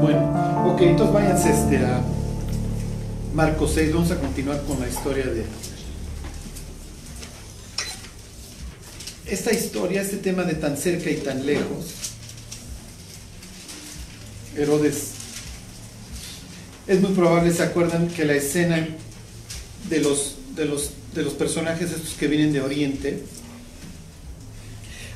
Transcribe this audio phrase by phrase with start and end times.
[0.00, 2.00] Bueno, ok, entonces váyanse este, a
[3.34, 5.44] Marcos 6, vamos a continuar con la historia de...
[9.26, 11.86] Esta historia, este tema de tan cerca y tan lejos,
[14.56, 15.14] Herodes,
[16.86, 18.86] es muy probable, ¿se acuerdan que la escena
[19.90, 23.24] de los, de los, de los personajes estos que vienen de Oriente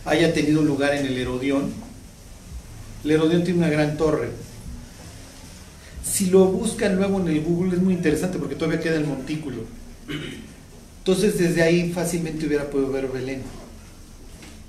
[0.04, 1.72] haya tenido lugar en el Herodión?
[3.04, 4.30] El Herodión tiene una gran torre,
[6.12, 9.62] si lo buscan luego en el Google es muy interesante porque todavía queda el montículo.
[10.98, 13.40] Entonces desde ahí fácilmente hubiera podido ver Belén.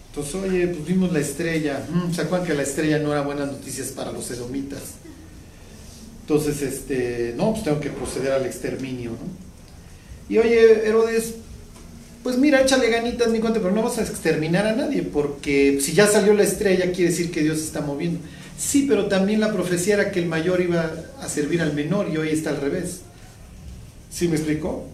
[0.10, 1.86] Entonces, oye, pues vimos la estrella.
[1.90, 4.80] Mm, ¿Se acuerdan que la estrella no era buenas noticias para los edomitas?
[6.22, 9.44] Entonces, este, no, pues tengo que proceder al exterminio, ¿no?
[10.30, 11.34] Y oye, Herodes,
[12.22, 15.94] pues mira, échale ganitas mi cuenta, pero no vas a exterminar a nadie, porque si
[15.94, 18.20] ya salió la estrella, quiere decir que Dios se está moviendo.
[18.58, 22.18] Sí, pero también la profecía era que el mayor iba a servir al menor y
[22.18, 23.02] hoy está al revés.
[24.12, 24.86] ¿Sí me explicó?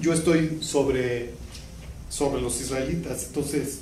[0.00, 1.30] Yo estoy sobre,
[2.08, 3.78] sobre los israelitas, entonces...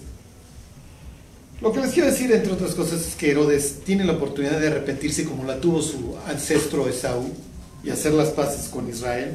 [1.60, 4.66] Lo que les quiero decir, entre otras cosas, es que Herodes tiene la oportunidad de
[4.66, 7.30] arrepentirse como la tuvo su ancestro Esaú
[7.84, 9.34] y hacer las paces con Israel,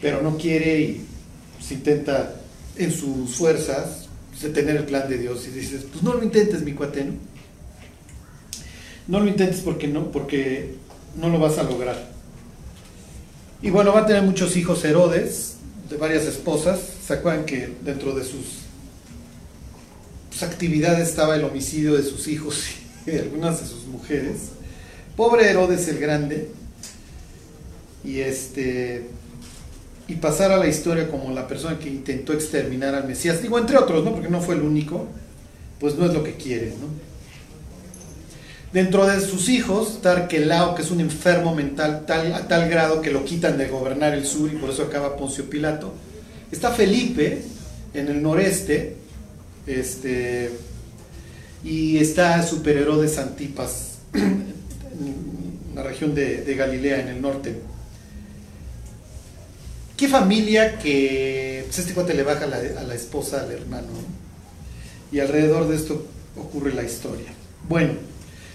[0.00, 1.06] pero no quiere y
[1.60, 2.36] se intenta
[2.76, 4.08] en sus fuerzas
[4.48, 7.06] tener el plan de Dios y dices, pues no lo intentes, mi cuate,
[9.10, 9.20] ¿no?
[9.20, 10.76] Lo intentes porque no, porque
[11.16, 12.10] no lo vas a lograr.
[13.60, 15.56] Y bueno, va a tener muchos hijos Herodes,
[15.90, 16.80] de varias esposas.
[17.06, 18.60] ¿Se acuerdan que dentro de sus,
[20.30, 22.64] sus actividades estaba el homicidio de sus hijos
[23.06, 24.50] y de algunas de sus mujeres?
[25.16, 26.48] Pobre Herodes el Grande.
[28.02, 29.08] Y este
[30.08, 33.76] y pasar a la historia como la persona que intentó exterminar al Mesías, digo entre
[33.76, 34.12] otros, ¿no?
[34.12, 35.06] Porque no fue el único,
[35.78, 37.09] pues no es lo que quiere, ¿no?
[38.72, 43.10] Dentro de sus hijos, Tarquelao, que es un enfermo mental tal, a tal grado que
[43.10, 45.92] lo quitan de gobernar el sur y por eso acaba Poncio Pilato.
[46.52, 47.42] Está Felipe
[47.94, 48.94] en el noreste,
[49.66, 50.52] este,
[51.64, 54.54] y está Super Herodes Antipas en
[55.74, 57.56] la región de, Galilea, en el norte.
[59.96, 63.88] ¿Qué familia que pues este cuate le baja a la esposa al hermano?
[65.10, 67.26] Y alrededor de esto ocurre la historia.
[67.68, 67.94] Bueno,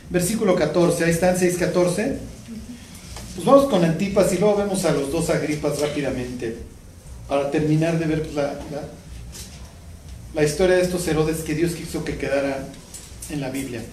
[0.09, 2.17] versículo 14, ahí están 6.14.
[3.35, 6.55] Pues vamos con Antipas y luego vemos a los dos Agripas rápidamente,
[7.27, 8.57] para terminar de ver pues, la,
[10.33, 12.65] la, historia de estos Herodes que Dios quiso que quedara
[13.29, 13.83] en la Biblia.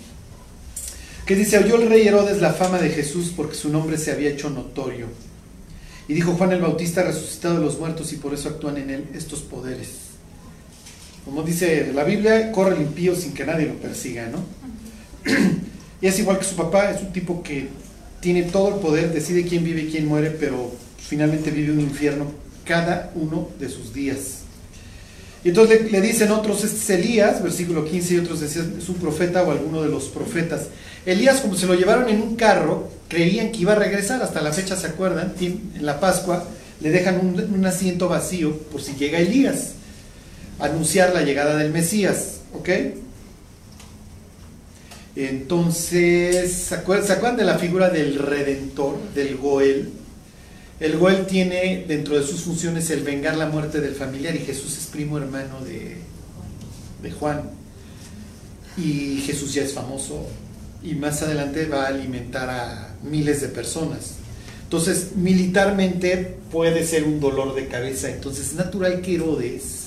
[1.27, 4.31] Que dice, oyó el rey Herodes la fama de Jesús porque su nombre se había
[4.31, 5.07] hecho notorio.
[6.07, 9.09] Y dijo Juan el Bautista resucitado de los muertos y por eso actúan en él
[9.15, 9.89] estos poderes.
[11.25, 14.45] Como dice la Biblia, corre el impío sin que nadie lo persiga, ¿no?
[16.03, 17.69] Es igual que su papá, es un tipo que
[18.21, 22.27] tiene todo el poder, decide quién vive y quién muere, pero finalmente vive un infierno
[22.65, 24.39] cada uno de sus días.
[25.45, 28.97] Y entonces le, dicen otros, este es Elías, versículo 15, y otros decían, es un
[28.97, 30.69] profeta o alguno de los profetas.
[31.05, 34.53] Elías, como se lo llevaron en un carro, creían que iba a regresar, hasta la
[34.53, 36.45] fecha se acuerdan, en la Pascua
[36.81, 39.73] le dejan un, un asiento vacío por si llega Elías,
[40.61, 42.69] anunciar la llegada del Mesías, ¿ok?
[45.15, 49.91] Entonces, ¿se acuerdan, de la figura del redentor, del Goel?
[50.81, 54.77] El Goel tiene dentro de sus funciones el vengar la muerte del familiar y Jesús
[54.79, 55.97] es primo hermano de,
[57.03, 57.43] de Juan.
[58.77, 60.27] Y Jesús ya es famoso
[60.83, 64.15] y más adelante va a alimentar a miles de personas.
[64.65, 68.09] Entonces, militarmente puede ser un dolor de cabeza.
[68.11, 69.82] Entonces, es natural que Herodes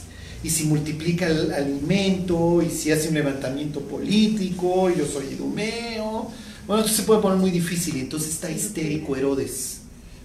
[0.45, 6.29] y si multiplica el alimento, y si hace un levantamiento político, y yo soy idumeo.
[6.67, 9.79] Bueno, esto se puede poner muy difícil, y entonces está histérico Herodes.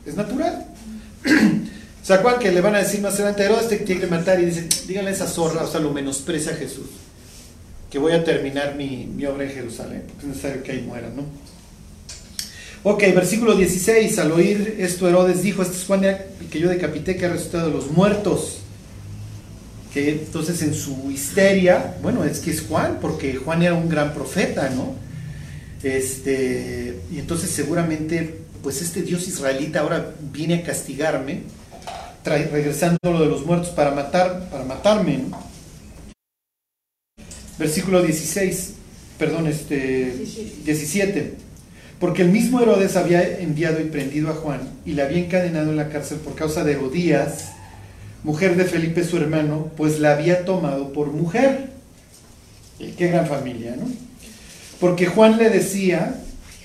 [0.05, 0.67] Es natural.
[2.03, 4.39] ¿Se acuerdan que le van a decir más adelante, Herodes te tiene que matar?
[4.43, 6.89] Y dicen, díganle a esa zorra, o sea, lo menosprecia a Jesús,
[7.91, 11.09] que voy a terminar mi, mi obra en Jerusalén, porque es necesario que ahí muera,
[11.17, 11.25] ¿no?
[12.83, 16.03] Ok, versículo 16, al oír esto Herodes dijo, este es Juan
[16.51, 18.61] que yo decapité, que ha resucitado de los muertos
[19.93, 24.15] que entonces en su histeria, bueno, es que es Juan, porque Juan era un gran
[24.15, 24.95] profeta, ¿no?
[25.83, 31.43] Este, y entonces seguramente, pues este Dios israelita ahora viene a castigarme,
[32.25, 35.51] regresando lo de los muertos para matar, para matarme, ¿no?
[37.59, 38.75] Versículo 16,
[39.19, 40.13] perdón, este
[40.65, 41.35] 17.
[41.99, 45.77] Porque el mismo Herodes había enviado y prendido a Juan y le había encadenado en
[45.77, 47.51] la cárcel por causa de Herodías,
[48.23, 51.71] mujer de Felipe su hermano, pues la había tomado por mujer.
[52.79, 53.89] qué gran familia, ¿no?
[54.79, 56.21] Porque Juan le decía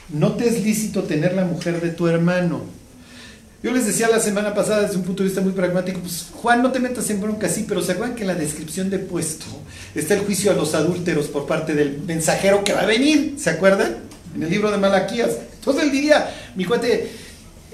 [0.10, 2.62] no te es lícito tener la mujer de tu hermano.
[3.63, 6.62] Yo les decía la semana pasada desde un punto de vista muy pragmático, pues Juan,
[6.62, 9.46] no te metas en bronca, sí, pero ¿se acuerdan que en la descripción de puesto
[9.96, 13.36] está el juicio a los adúlteros por parte del mensajero que va a venir?
[13.40, 13.96] ¿Se acuerdan?
[14.36, 15.31] En el libro de Malaquías.
[15.56, 17.10] Entonces él diría, mi cuate,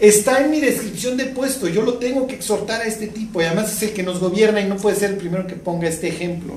[0.02, 3.46] está en mi descripción de puesto, yo lo tengo que exhortar a este tipo, y
[3.46, 6.08] además es el que nos gobierna y no puede ser el primero que ponga este
[6.08, 6.56] ejemplo.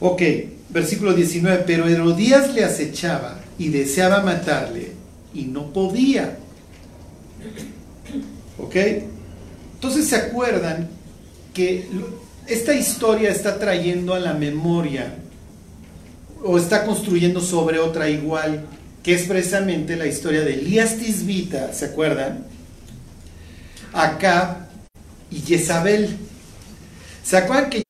[0.00, 0.22] Ok,
[0.70, 4.92] versículo 19, pero Herodías le acechaba y deseaba matarle
[5.34, 6.38] y no podía.
[8.58, 8.76] ¿Ok?
[9.74, 10.88] Entonces se acuerdan
[11.52, 11.86] que
[12.46, 15.14] esta historia está trayendo a la memoria
[16.42, 18.64] o está construyendo sobre otra igual,
[19.06, 22.44] que es precisamente la historia de Elías Tisbita, ¿se acuerdan?
[23.92, 24.66] Acá
[25.30, 26.16] y Jezabel.
[27.22, 27.84] ¿Se acuerdan que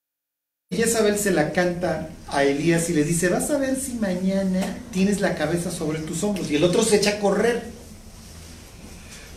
[0.70, 5.22] Jezabel se la canta a Elías y le dice, vas a ver si mañana tienes
[5.22, 6.50] la cabeza sobre tus hombros?
[6.50, 7.62] Y el otro se echa a correr,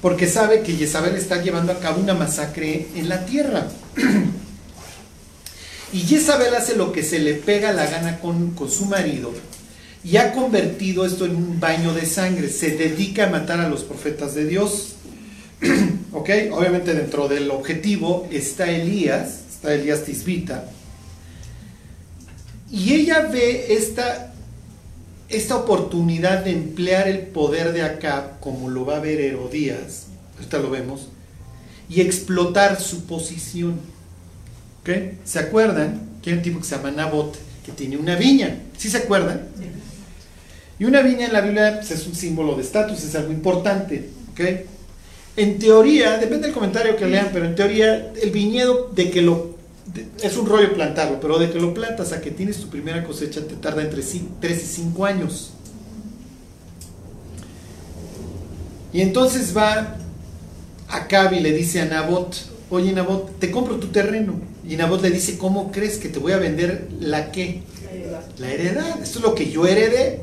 [0.01, 3.69] porque sabe que Jezabel está llevando a cabo una masacre en la tierra.
[5.93, 9.31] y Jezabel hace lo que se le pega la gana con, con su marido
[10.03, 12.49] y ha convertido esto en un baño de sangre.
[12.49, 14.95] Se dedica a matar a los profetas de Dios.
[16.13, 16.29] ¿Ok?
[16.51, 20.69] Obviamente dentro del objetivo está Elías, está Elías Tisbita
[22.71, 24.33] y ella ve esta,
[25.27, 30.59] esta oportunidad de emplear el poder de Acab, como lo va a ver Herodías, ahorita
[30.59, 31.07] lo vemos,
[31.89, 33.79] y explotar su posición.
[35.23, 36.17] ¿Se acuerdan?
[36.21, 38.57] Que hay un tipo que se llama Nabot, que tiene una viña.
[38.75, 39.47] ¿Sí se acuerdan?
[40.79, 44.09] Y una viña en la Biblia pues, es un símbolo de estatus, es algo importante.
[44.31, 44.65] ¿okay?
[45.35, 49.59] En teoría, depende del comentario que lean, pero en teoría el viñedo de que lo
[50.21, 53.41] es un rollo plantarlo, pero de que lo plantas a que tienes tu primera cosecha
[53.41, 55.51] te tarda entre 3 y 5 años.
[58.93, 59.95] Y entonces va
[60.87, 62.35] a Cab y le dice a Nabot,
[62.69, 64.39] oye Nabot, te compro tu terreno.
[64.67, 67.63] Y Nabot le dice, ¿cómo crees que te voy a vender la qué?
[67.83, 68.21] La heredad.
[68.37, 69.01] La heredad.
[69.01, 70.21] Esto es lo que yo heredé.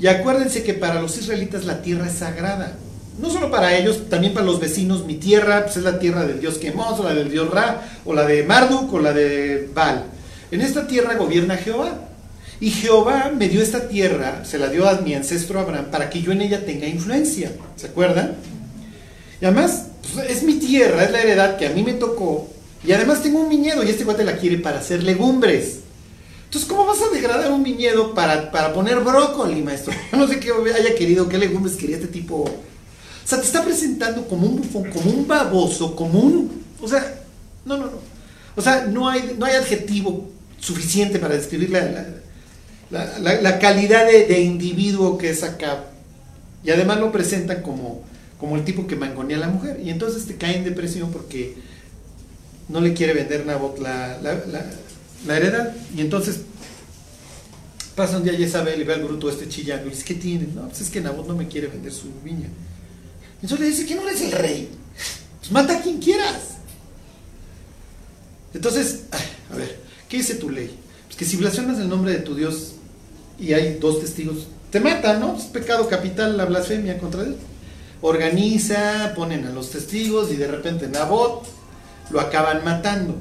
[0.00, 2.76] Y acuérdense que para los israelitas la tierra es sagrada
[3.18, 6.40] no solo para ellos, también para los vecinos, mi tierra pues es la tierra del
[6.40, 10.04] dios Quemos, o la del dios Ra, o la de Marduk, o la de Baal.
[10.50, 12.08] En esta tierra gobierna Jehová.
[12.60, 16.22] Y Jehová me dio esta tierra, se la dio a mi ancestro Abraham, para que
[16.22, 17.52] yo en ella tenga influencia.
[17.76, 18.34] ¿Se acuerdan?
[19.40, 22.48] Y además, pues, es mi tierra, es la heredad que a mí me tocó.
[22.84, 25.80] Y además tengo un viñedo y este cuate la quiere para hacer legumbres.
[26.54, 29.92] Entonces, ¿cómo vas a degradar un viñedo para, para poner brócoli, maestro?
[30.12, 32.48] No sé qué haya querido, qué legumbres quería este tipo
[33.24, 36.62] o sea, te está presentando como un bufón, como un baboso, como un...
[36.80, 37.22] O sea,
[37.64, 37.98] no, no, no.
[38.54, 40.30] O sea, no hay, no hay adjetivo
[40.60, 41.70] suficiente para describir
[42.90, 45.84] la, calidad de, individuo que es acá.
[46.62, 48.02] Y además lo presentan como,
[48.38, 49.80] como el tipo que mangonea a la mujer.
[49.82, 51.54] Y entonces te cae en depresión porque
[52.68, 54.34] no le quiere vender Nabot la, la,
[55.26, 55.74] heredad.
[55.96, 56.40] Y entonces
[57.94, 60.48] pasa un día Jezabel y ve al bruto este chillando y dice, ¿qué tiene?
[60.54, 62.48] No, pues es que Nabot no me quiere vender su viña.
[63.42, 64.68] Entonces le dice que no eres el rey.
[65.40, 66.54] Pues mata a quien quieras.
[68.54, 69.04] Entonces,
[69.52, 69.78] a ver,
[70.08, 70.78] ¿qué dice tu ley?
[71.06, 72.72] Pues que si blasfemas el nombre de tu Dios
[73.38, 75.36] y hay dos testigos, te matan, ¿no?
[75.36, 77.36] Es pecado capital la blasfemia contra Dios.
[78.00, 81.46] Organiza, ponen a los testigos y de repente Nabot
[82.10, 83.16] lo acaban matando.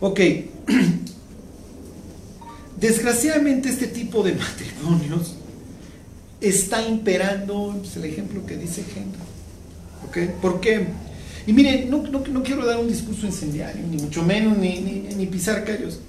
[0.00, 0.20] Ok.
[2.80, 5.34] Desgraciadamente este tipo de matrimonios
[6.40, 9.18] está imperando el ejemplo que dice Henry.
[10.06, 10.40] ¿Ok?
[10.40, 10.86] ¿Por qué?
[11.46, 15.64] Y miren, no, no, quiero dar un discurso incendiario, ni mucho menos, ni, ni, pisar
[15.64, 16.00] callos.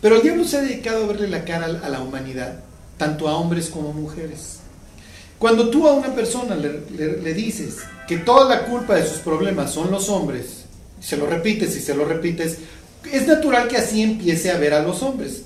[0.00, 2.60] Pero el diablo se ha dedicado a verle la cara a la humanidad,
[2.98, 4.58] tanto a hombres como a mujeres.
[5.38, 7.78] Cuando tú a una persona le, le, dices
[8.08, 10.61] que toda la culpa de sus problemas son los hombres,
[11.02, 12.58] se lo repites y se lo repites,
[13.10, 15.42] es natural que así empiece a ver a los hombres.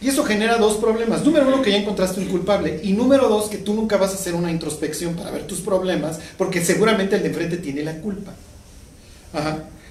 [0.00, 1.24] Y eso genera dos problemas.
[1.24, 2.80] Número uno, que ya encontraste un culpable.
[2.84, 6.20] Y número dos, que tú nunca vas a hacer una introspección para ver tus problemas,
[6.36, 8.32] porque seguramente el de enfrente tiene la culpa.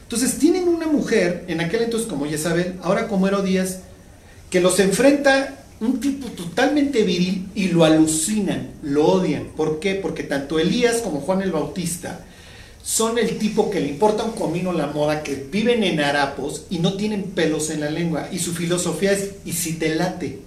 [0.04, 3.80] Entonces, tienen una mujer, en aquel entonces como Jezabel, ahora como Herodías,
[4.50, 9.48] que los enfrenta un tipo totalmente viril y lo alucinan, lo odian.
[9.58, 9.96] ¿Por qué?
[9.96, 12.26] Porque tanto Elías como Juan el Bautista
[12.88, 16.80] son el tipo que le importa un comino la moda, que viven en harapos y
[16.80, 18.30] no tienen pelos en la lengua.
[18.32, 20.40] Y su filosofía es, ¿y si te late?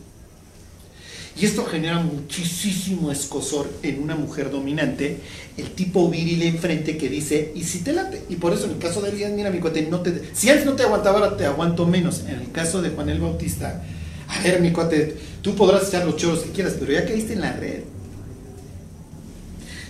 [1.37, 5.19] Y esto genera muchísimo escosor en una mujer dominante,
[5.59, 8.23] el tipo viril enfrente que dice, ¿y si te late?
[8.31, 10.65] Y por eso en el caso de Elías, mira mi cuate, no te, si él
[10.65, 12.21] no te aguantaba, ahora te aguanto menos.
[12.21, 13.85] En el caso de Juan el Bautista,
[14.29, 17.41] a ver mi cuate, Tú podrás echar los choros que quieras, pero ya caíste en
[17.41, 17.83] la red.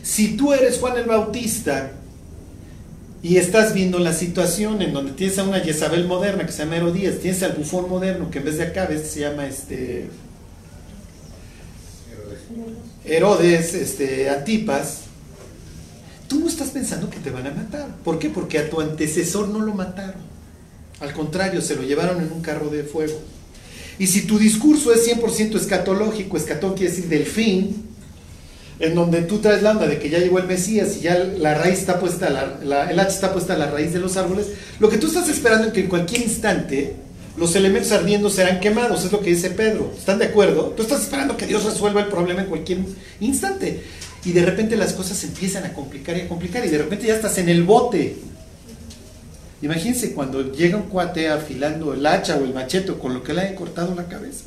[0.03, 1.93] Si tú eres Juan el Bautista
[3.23, 6.77] y estás viendo la situación en donde tienes a una Jezabel moderna que se llama
[6.77, 10.09] Herodías, tienes al bufón moderno que en vez de acá este se llama este
[13.05, 15.03] Herodes, este Antipas,
[16.29, 17.89] tú no estás pensando que te van a matar.
[18.05, 18.31] ¿Por qué?
[18.31, 20.23] Porque a tu antecesor no lo mataron.
[21.01, 23.19] Al contrario, se lo llevaron en un carro de fuego.
[23.99, 27.90] Y si tu discurso es 100% escatológico, escatón quiere decir del fin,
[28.81, 31.55] en donde tú traes la onda de que ya llegó el Mesías y ya la
[31.55, 32.29] raíz está puesta,
[32.63, 34.47] el hacha está puesta a la raíz de los árboles,
[34.79, 36.95] lo que tú estás esperando es que en cualquier instante
[37.37, 39.93] los elementos ardiendo serán quemados, es lo que dice Pedro.
[39.97, 40.75] ¿Están de acuerdo?
[40.77, 42.79] Tú estás esperando que Dios resuelva el problema en cualquier
[43.21, 43.83] instante.
[44.25, 47.15] Y de repente las cosas empiezan a complicar y a complicar y de repente ya
[47.15, 48.17] estás en el bote.
[49.63, 53.43] Imagínense cuando llega un cuate afilando el hacha o el machete con lo que le
[53.43, 54.45] haya cortado la cabeza.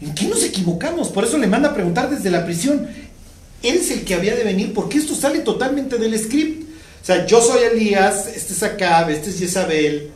[0.00, 1.08] ¿En qué nos equivocamos?
[1.08, 2.86] Por eso le manda a preguntar desde la prisión.
[3.62, 6.68] Eres el que había de venir porque esto sale totalmente del script.
[7.02, 10.10] O sea, yo soy Elías, este es Acab, este es Jezabel,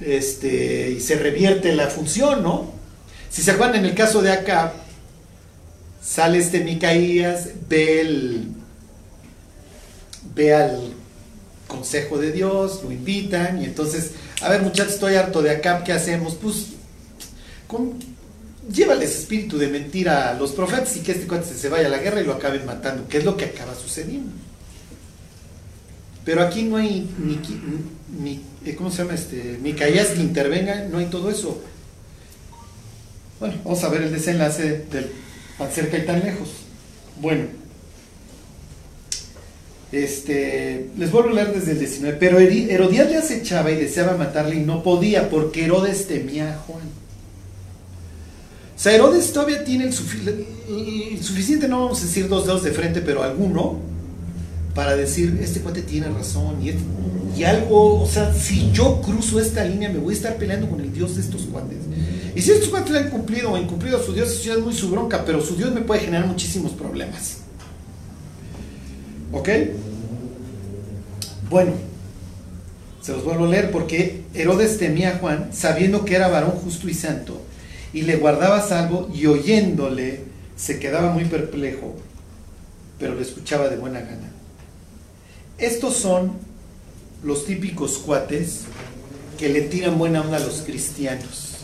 [0.00, 2.72] este, y se revierte la función, ¿no?
[3.30, 4.72] Si se acuerdan en el caso de Acab,
[6.02, 8.48] sale este Micaías, ve, el,
[10.34, 10.94] ve al
[11.66, 15.92] consejo de Dios, lo invitan y entonces, a ver muchachos, estoy harto de acá, ¿qué
[15.92, 16.34] hacemos?
[16.34, 16.66] Pues,
[18.72, 21.98] llévales espíritu de mentira a los profetas y que este cuate se vaya a la
[21.98, 24.32] guerra y lo acaben matando, que es lo que acaba sucediendo.
[26.24, 27.40] Pero aquí no hay ni,
[28.22, 29.14] ni eh, ¿cómo se llama?
[29.14, 31.62] Este, que intervenga, no hay todo eso.
[33.38, 35.10] Bueno, vamos a ver el desenlace del
[35.56, 36.48] tan cerca y tan lejos.
[37.20, 37.44] Bueno.
[39.92, 42.16] Este, les vuelvo a leer desde el 19.
[42.20, 46.99] Pero Herodías le acechaba y deseaba matarle y no podía porque Herodes temía a Juan.
[48.80, 53.02] O sea, Herodes todavía tiene el, suficiente, no vamos a decir dos dedos de frente,
[53.02, 53.78] pero alguno,
[54.74, 56.66] para decir, este cuate tiene razón.
[56.66, 56.72] Y,
[57.38, 60.80] y algo, o sea, si yo cruzo esta línea, me voy a estar peleando con
[60.80, 61.76] el Dios de estos cuates.
[62.34, 64.60] Y si estos cuates le han cumplido o incumplido a su Dios, eso ya es
[64.60, 67.40] muy su bronca, pero su Dios me puede generar muchísimos problemas.
[69.30, 69.48] ¿Ok?
[71.50, 71.72] Bueno,
[73.02, 76.88] se los vuelvo a leer porque Herodes temía a Juan sabiendo que era varón justo
[76.88, 77.42] y santo
[77.92, 80.20] y le guardaba salvo y oyéndole
[80.56, 81.96] se quedaba muy perplejo,
[82.98, 84.30] pero le escuchaba de buena gana.
[85.58, 86.32] Estos son
[87.22, 88.62] los típicos cuates
[89.38, 91.56] que le tiran buena onda a los cristianos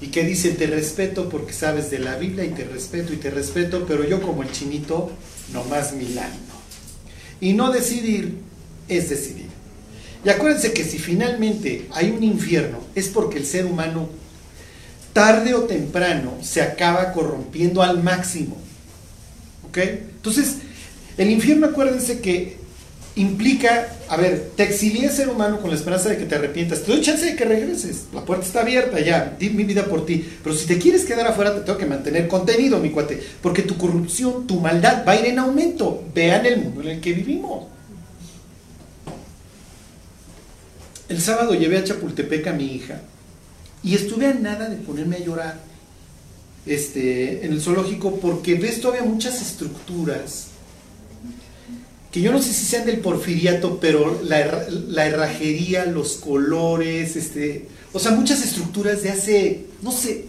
[0.00, 3.30] y que dicen te respeto porque sabes de la Biblia y te respeto y te
[3.30, 5.10] respeto, pero yo como el chinito
[5.70, 6.36] más milano.
[7.40, 8.38] Y no decidir
[8.88, 9.48] es decidir.
[10.24, 14.08] Y acuérdense que si finalmente hay un infierno es porque el ser humano
[15.14, 18.58] tarde o temprano se acaba corrompiendo al máximo.
[19.66, 19.78] ¿Ok?
[19.78, 20.56] Entonces,
[21.16, 22.58] el infierno acuérdense que
[23.16, 26.90] implica, a ver, te exilié ser humano con la esperanza de que te arrepientas, te
[26.90, 30.28] doy chance de que regreses, la puerta está abierta ya, di mi vida por ti,
[30.42, 33.78] pero si te quieres quedar afuera te tengo que mantener contenido, mi cuate, porque tu
[33.78, 37.66] corrupción, tu maldad va a ir en aumento, vean el mundo en el que vivimos.
[41.08, 43.00] El sábado llevé a Chapultepec a mi hija
[43.84, 45.60] y estuve a nada de ponerme a llorar
[46.66, 50.48] este, en el zoológico porque ves todavía muchas estructuras
[52.14, 54.38] que yo no sé si sean del porfiriato, pero la,
[55.04, 60.26] herrajería, los colores, este, o sea, muchas estructuras de hace, no sé.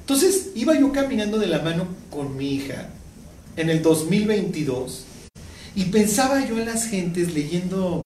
[0.00, 2.88] Entonces, iba yo caminando de la mano con mi hija
[3.56, 5.04] en el 2022
[5.76, 8.02] y pensaba yo en las gentes leyendo,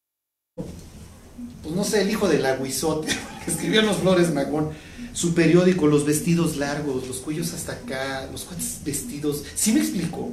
[1.67, 3.09] pues no sé, el hijo del aguizote,
[3.45, 4.71] que escribió en los Flores Magón,
[5.13, 9.43] su periódico, los vestidos largos, los cuellos hasta acá, los cuantos vestidos.
[9.55, 10.31] ¿Sí me explicó?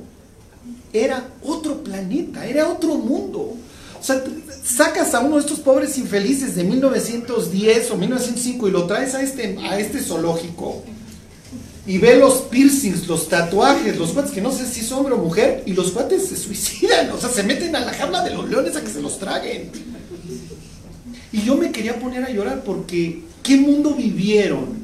[0.94, 3.56] era otro planeta, era otro mundo.
[4.00, 4.24] O sea,
[4.64, 9.22] sacas a uno de estos pobres infelices de 1910 o 1905 y lo traes a
[9.22, 10.84] este, a este zoológico
[11.86, 15.18] y ve los piercings, los tatuajes, los cuates que no sé si es hombre o
[15.18, 18.50] mujer y los cuates se suicidan, o sea, se meten a la jaula de los
[18.50, 19.72] leones a que se los traguen.
[21.34, 24.84] Y yo me quería poner a llorar porque ¿qué mundo vivieron?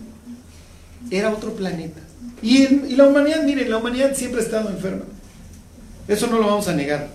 [1.11, 2.01] Era otro planeta.
[2.41, 5.03] Y, la humanidad, miren, la humanidad siempre ha estado enferma.
[6.07, 7.11] Eso no lo vamos a negar.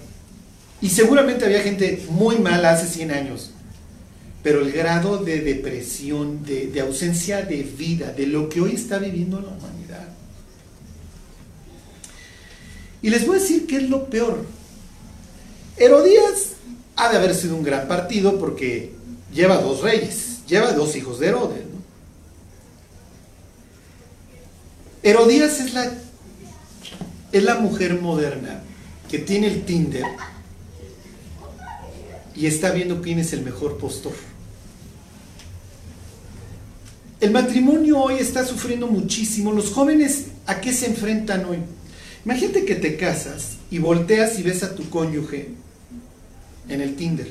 [0.81, 3.51] Y seguramente había gente muy mala hace 100 años.
[4.45, 9.41] Pero el grado de depresión, de, ausencia de vida, de lo que hoy está viviendo
[9.41, 10.09] la humanidad.
[13.03, 14.45] Y les voy a decir qué es lo peor.
[15.77, 16.53] Herodías
[16.95, 18.93] ha de haber sido un gran partido porque
[19.35, 21.65] lleva dos reyes, lleva dos hijos de Herodes.
[25.03, 25.93] Herodías es la,
[27.31, 28.63] es la mujer moderna
[29.11, 30.05] que tiene el Tinder
[32.35, 34.15] y está viendo quién es el mejor postor.
[37.21, 39.53] El matrimonio hoy está sufriendo muchísimo.
[39.53, 41.59] Los jóvenes, ¿a qué se enfrentan hoy?
[42.25, 45.51] Imagínate que te casas y volteas y ves a tu cónyuge
[46.69, 47.29] en el Tinder,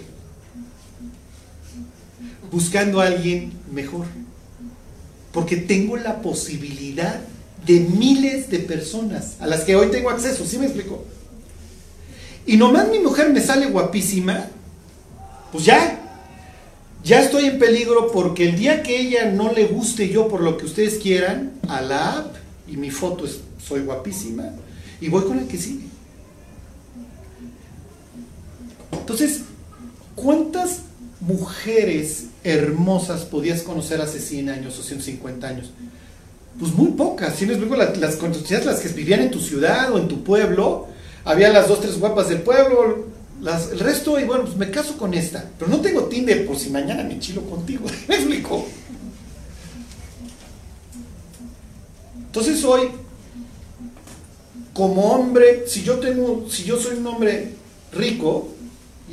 [2.54, 4.06] buscando a alguien mejor.
[5.32, 7.20] Porque tengo la posibilidad
[7.66, 11.04] de miles de personas a las que hoy tengo acceso, ¿sí me explico?
[12.46, 14.48] Y nomás mi mujer me sale guapísima,
[15.52, 16.00] pues ya,
[17.04, 20.58] ya estoy en peligro porque el día que ella no le guste yo por lo
[20.58, 22.36] que ustedes quieran, a la app
[22.68, 24.52] y mi foto es, soy guapísima
[25.02, 25.86] y voy con el que sigue.
[28.92, 29.42] Entonces,
[30.16, 30.82] ¿cuántas
[31.22, 35.72] mujeres hermosas podías conocer hace 100 años o 150 años?
[36.60, 37.36] Pues muy pocas.
[37.36, 38.20] Si no explico, las, las,
[38.66, 40.88] las que vivían en tu ciudad o en tu pueblo,
[41.26, 43.08] había las dos, tres guapas del pueblo,
[43.72, 45.50] el resto, y bueno, pues me caso con esta.
[45.58, 47.86] Pero no tengo Tinder por si mañana me chilo contigo.
[48.08, 48.66] ¿Me explico?
[52.16, 52.90] Entonces hoy,
[54.74, 57.54] como hombre, si yo tengo, si yo soy un hombre
[57.92, 58.53] rico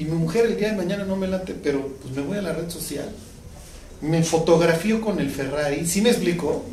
[0.00, 2.42] y mi mujer el día de mañana no me late, pero pues me voy a
[2.42, 3.06] la red social,
[4.00, 6.64] me fotografío con el Ferrari, ¿sí me explico?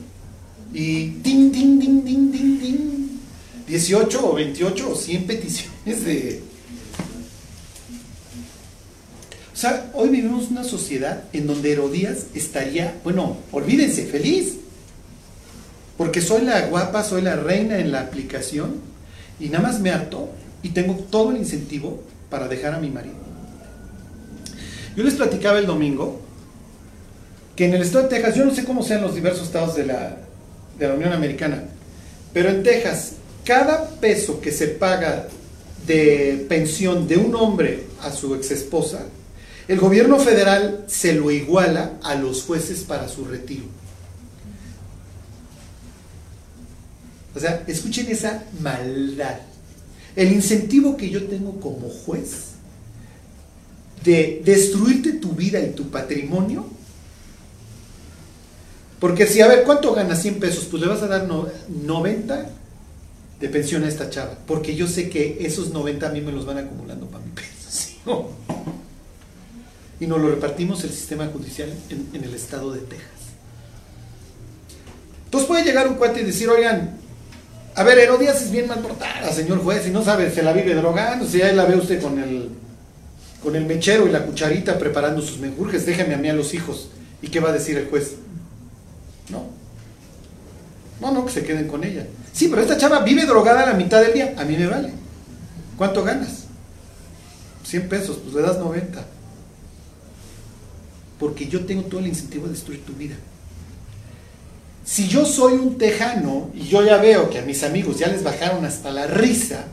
[0.74, 3.20] Y ding, ding, ding, ding, ding, ding.
[3.68, 6.42] 18 o 28 o 100 peticiones de,
[9.54, 14.54] o sea, hoy vivimos una sociedad en donde Herodías estaría, bueno, olvídense, feliz.
[15.98, 18.76] Porque soy la guapa, soy la reina en la aplicación
[19.38, 20.30] y nada más me harto
[20.64, 23.16] y tengo todo el incentivo para dejar a mi marido.
[24.96, 26.22] Yo les platicaba el domingo
[27.56, 29.86] que en el estado de Texas, yo no sé cómo sean los diversos estados de
[29.86, 30.18] la,
[30.78, 31.64] de la Unión Americana,
[32.34, 35.28] pero en Texas, cada peso que se paga
[35.86, 39.06] de pensión de un hombre a su ex esposa
[39.68, 43.66] el gobierno federal se lo iguala a los jueces para su retiro.
[47.36, 49.36] O sea, escuchen esa maldad.
[50.18, 52.58] El incentivo que yo tengo como juez
[54.04, 56.66] de destruirte tu vida y tu patrimonio.
[59.00, 60.66] Porque si, a ver, ¿cuánto gana 100 pesos?
[60.66, 62.50] Pues le vas a dar 90
[63.40, 64.38] de pensión a esta chava.
[64.48, 68.26] Porque yo sé que esos 90 a mí me los van acumulando para mi pensión
[70.00, 73.08] y nos lo repartimos el sistema judicial en, el estado de Texas.
[75.26, 76.97] Entonces puede llegar un cuate y decir, oigan,
[77.78, 80.76] a ver, Herodias es bien mal portada, señor juez, y no sabe, se la vive
[80.76, 82.50] drogando, si ahí la ve usted con el,
[83.42, 86.90] con el mechero y la cucharita preparando sus menjurjes, déjeme a mí a los hijos.
[87.22, 88.16] ¿Y qué va a decir el juez?
[89.30, 89.46] No.
[91.00, 92.06] No, no, que se queden con ella.
[92.34, 94.92] Sí, pero esta chava vive drogada a la mitad del día, a mí me vale.
[95.78, 96.46] ¿Cuánto ganas?
[97.64, 99.06] 100 pesos, pues le das 90
[101.20, 103.16] porque yo tengo todo el incentivo de destruir tu vida.
[104.88, 108.24] Si yo soy un tejano y yo ya veo que a mis amigos ya les
[108.24, 109.66] bajaron hasta la risa,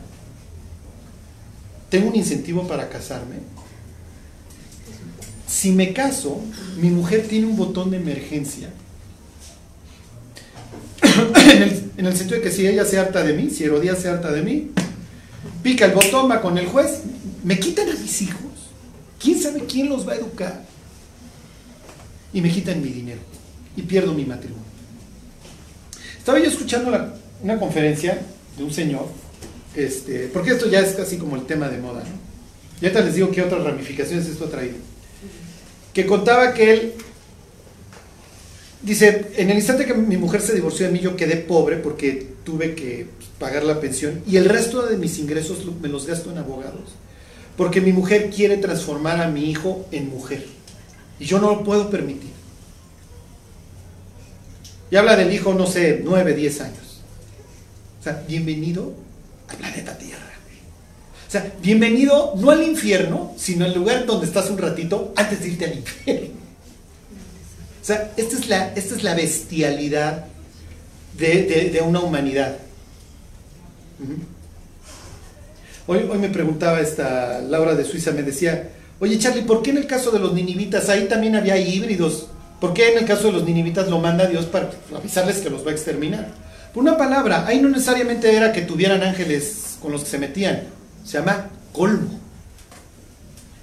[1.89, 3.37] tengo un incentivo para casarme.
[5.47, 6.41] Si me caso,
[6.77, 8.69] mi mujer tiene un botón de emergencia.
[11.97, 14.33] en, el, sentido de que si ella se harta de mí, si Herodías se harta
[14.33, 14.71] de mí,
[15.63, 17.03] pica el botón, va con el juez,
[17.43, 18.41] me quitan a mis hijos.
[19.17, 20.65] ¿Quién sabe quién los va a educar?
[22.35, 23.21] y me quitan mi dinero
[23.77, 24.64] y pierdo mi matrimonio.
[26.25, 26.89] Estaba yo escuchando
[27.43, 28.19] una conferencia
[28.57, 29.05] de un señor,
[29.75, 32.81] este, porque esto ya es casi como el tema de moda, ¿no?
[32.81, 34.73] Y ahorita les digo qué otras ramificaciones esto ha traído.
[35.93, 36.93] Que contaba que él,
[38.81, 42.27] dice, en el instante que mi mujer se divorció de mí, yo quedé pobre porque
[42.43, 43.05] tuve que
[43.37, 46.95] pagar la pensión y el resto de mis ingresos me los gasto en abogados.
[47.55, 50.43] Porque mi mujer quiere transformar a mi hijo en mujer.
[51.19, 52.34] Y yo no lo puedo permitir.
[54.91, 57.01] Y habla del hijo, no sé, 9, 10 años.
[57.99, 58.93] O sea, bienvenido
[59.47, 60.21] al planeta Tierra.
[61.27, 65.47] O sea, bienvenido no al infierno, sino al lugar donde estás un ratito antes de
[65.47, 66.35] irte al infierno.
[67.81, 70.25] O sea, esta es la, esta es la bestialidad
[71.17, 72.57] de, una humanidad.
[75.87, 78.69] Hoy, hoy me preguntaba esta Laura de Suiza, me decía,
[78.99, 82.27] Oye, Charlie, ¿por qué en el caso de los ninivitas ahí también había híbridos?
[82.65, 85.63] ¿Por qué en el caso de los ninivitas lo manda Dios para avisarles que los
[85.63, 86.29] va a exterminar?
[86.73, 90.63] Por una palabra, ahí no necesariamente era que tuvieran ángeles con los que se metían,
[91.03, 92.19] se llama colmo.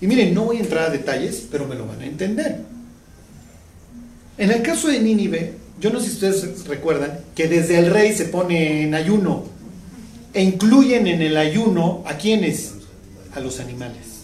[0.00, 2.60] Y miren, no voy a entrar a detalles, pero me lo van a entender.
[4.38, 8.12] En el caso de Nínive, yo no sé si ustedes recuerdan que desde el rey
[8.12, 9.46] se pone en ayuno
[10.32, 12.74] e incluyen en el ayuno a quienes?
[13.34, 14.20] A los animales.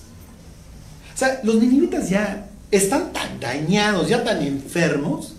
[1.17, 5.35] O sea, los ninivitas ya están tan dañados, ya tan enfermos,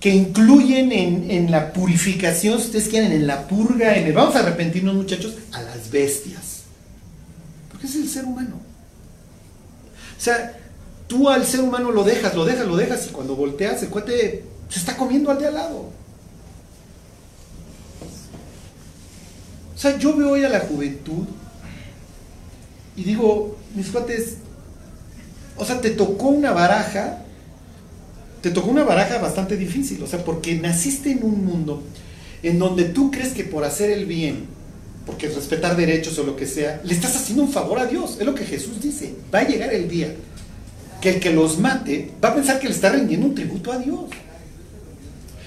[0.00, 4.40] que incluyen en, la purificación, si ustedes quieren, en la purga, en el vamos a
[4.40, 6.62] arrepentirnos muchachos, a las bestias.
[7.70, 8.56] Porque es el ser humano.
[10.18, 10.58] O sea,
[11.06, 14.44] tú al ser humano lo dejas, lo dejas, lo dejas, y cuando volteas, el cuate
[14.70, 15.90] se está comiendo al de al lado.
[19.74, 21.26] O sea, yo veo hoy a la juventud
[22.96, 24.36] y digo, mis cuates,
[25.60, 27.18] o sea, te tocó una baraja,
[28.40, 31.82] te tocó una baraja bastante difícil, o sea, porque naciste en un mundo
[32.42, 34.46] en donde tú crees que por hacer el bien,
[35.04, 38.16] porque respetar derechos o lo que sea, le estás haciendo un favor a Dios.
[38.18, 39.14] Es lo que Jesús dice.
[39.34, 40.14] Va a llegar el día
[41.02, 43.78] que el que los mate va a pensar que le está rendiendo un tributo a
[43.78, 44.08] Dios.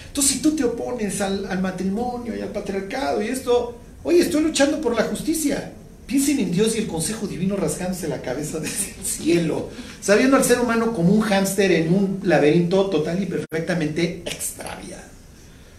[0.08, 4.43] Entonces, si tú te opones al, al matrimonio y al patriarcado y esto, oye, estoy
[4.43, 5.73] luchando por la justicia.
[6.13, 10.43] Piensen en Dios y el consejo divino rasgándose la cabeza desde el cielo, sabiendo al
[10.43, 15.02] ser humano como un hámster en un laberinto total y perfectamente extraviado.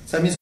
[0.05, 0.35] O sea, mis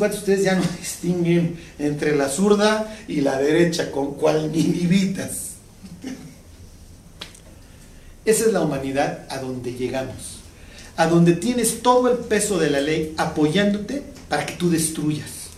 [0.00, 5.54] ustedes ya no distinguen entre la zurda y la derecha, con cual minivitas.
[8.24, 10.42] Esa es la humanidad a donde llegamos,
[10.96, 15.48] a donde tienes todo el peso de la ley apoyándote para que tú destruyas.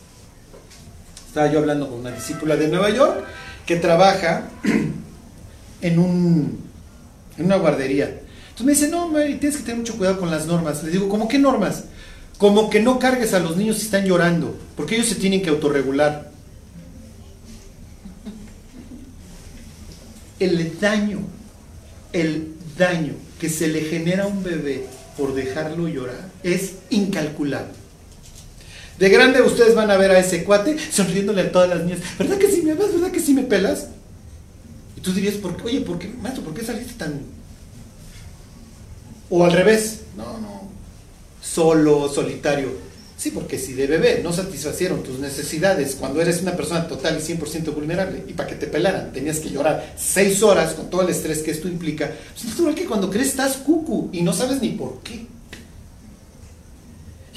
[1.29, 3.27] Estaba yo hablando con una discípula de Nueva York
[3.66, 4.48] que trabaja
[5.81, 6.61] en, un,
[7.37, 8.20] en una guardería.
[8.48, 10.83] Entonces me dice, no, Mary, tienes que tener mucho cuidado con las normas.
[10.83, 11.85] Le digo, ¿cómo qué normas?
[12.38, 15.50] Como que no cargues a los niños si están llorando, porque ellos se tienen que
[15.50, 16.31] autorregular.
[20.38, 21.20] El daño,
[22.12, 27.86] el daño que se le genera a un bebé por dejarlo llorar es incalculable.
[28.99, 32.01] De grande ustedes van a ver a ese cuate sonriéndole a todas las niñas.
[32.19, 32.93] ¿Verdad que sí me amas?
[32.93, 33.89] ¿Verdad que sí me pelas?
[34.97, 35.65] Y tú dirías, ¿por qué?
[35.65, 37.21] oye, ¿por qué, maestro, por qué saliste tan...
[39.29, 40.71] O al revés, no, no,
[41.43, 42.87] solo, solitario.
[43.17, 47.33] Sí, porque si de bebé no satisfacieron tus necesidades cuando eres una persona total y
[47.33, 51.09] 100% vulnerable y para que te pelaran tenías que llorar seis horas con todo el
[51.09, 54.71] estrés que esto implica, pues es que cuando crees estás cucu y no sabes ni
[54.71, 55.27] por qué.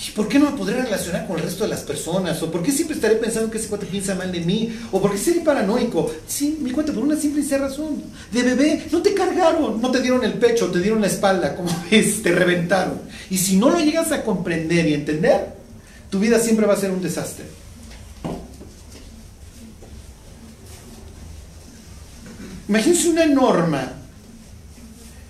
[0.07, 2.41] ¿Y por qué no me podré relacionar con el resto de las personas?
[2.41, 4.73] ¿O por qué siempre estaré pensando que ese cuate piensa mal de mí?
[4.93, 6.09] ¿O por qué seré paranoico?
[6.25, 8.01] Sí, mi cuenta, por una simple y sencilla razón.
[8.31, 11.69] De bebé, no te cargaron, no te dieron el pecho, te dieron la espalda, como
[11.91, 13.01] ves, te reventaron.
[13.29, 15.53] Y si no lo llegas a comprender y entender,
[16.09, 17.45] tu vida siempre va a ser un desastre.
[22.69, 23.98] Imagínense una norma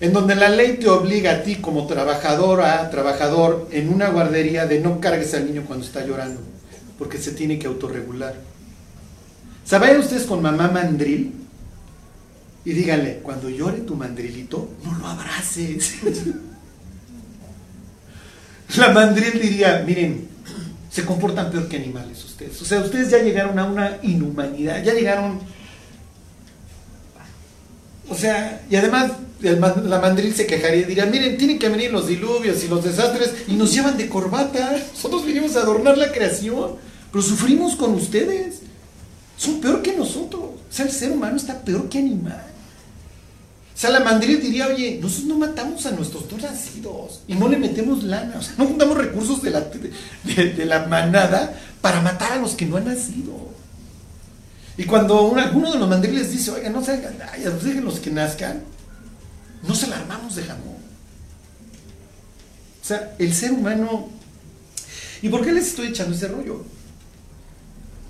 [0.00, 4.80] en donde la ley te obliga a ti como trabajadora, trabajador en una guardería de
[4.80, 6.40] no cargues al niño cuando está llorando,
[6.98, 8.34] porque se tiene que autorregular.
[9.64, 11.34] ¿Saben ustedes con mamá mandril?
[12.64, 15.96] Y díganle, cuando llore tu mandrilito, no lo abraces.
[18.76, 20.28] la mandril diría, miren,
[20.90, 22.60] se comportan peor que animales ustedes.
[22.60, 25.40] O sea, ustedes ya llegaron a una inhumanidad, ya llegaron...
[28.08, 32.06] O sea, y además la mandril se quejaría y diría, miren, tienen que venir los
[32.06, 34.76] diluvios y los desastres y nos llevan de corbata.
[34.92, 36.72] Nosotros vinimos a adornar la creación,
[37.10, 38.60] pero sufrimos con ustedes.
[39.36, 40.42] Son peor que nosotros.
[40.42, 42.50] O sea, el ser humano está peor que animal.
[43.74, 47.48] O sea, la mandril diría, oye, nosotros no matamos a nuestros dos nacidos y no
[47.48, 52.32] le metemos lana, o sea, no juntamos recursos de la, de, la manada para matar
[52.32, 53.32] a los que no han nacido.
[54.76, 57.16] Y cuando alguno de los mandriles dice, oiga, no se hagan,
[57.64, 58.60] dejen los que nazcan,
[59.66, 60.76] no se la armamos de jamón.
[62.82, 64.08] O sea, el ser humano...
[65.22, 66.64] ¿Y por qué les estoy echando ese rollo?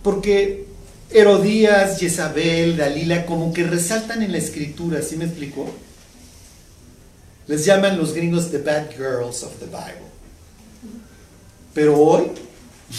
[0.03, 0.67] Porque
[1.11, 5.69] Herodías, Jezabel, Dalila, como que resaltan en la escritura, ¿sí me explicó?
[7.49, 10.09] Les llaman los gringos the bad girls of the Bible.
[11.75, 12.31] Pero hoy,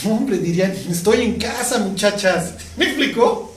[0.05, 2.55] hombre, dirían, estoy en casa, muchachas.
[2.75, 3.53] ¿Me explicó?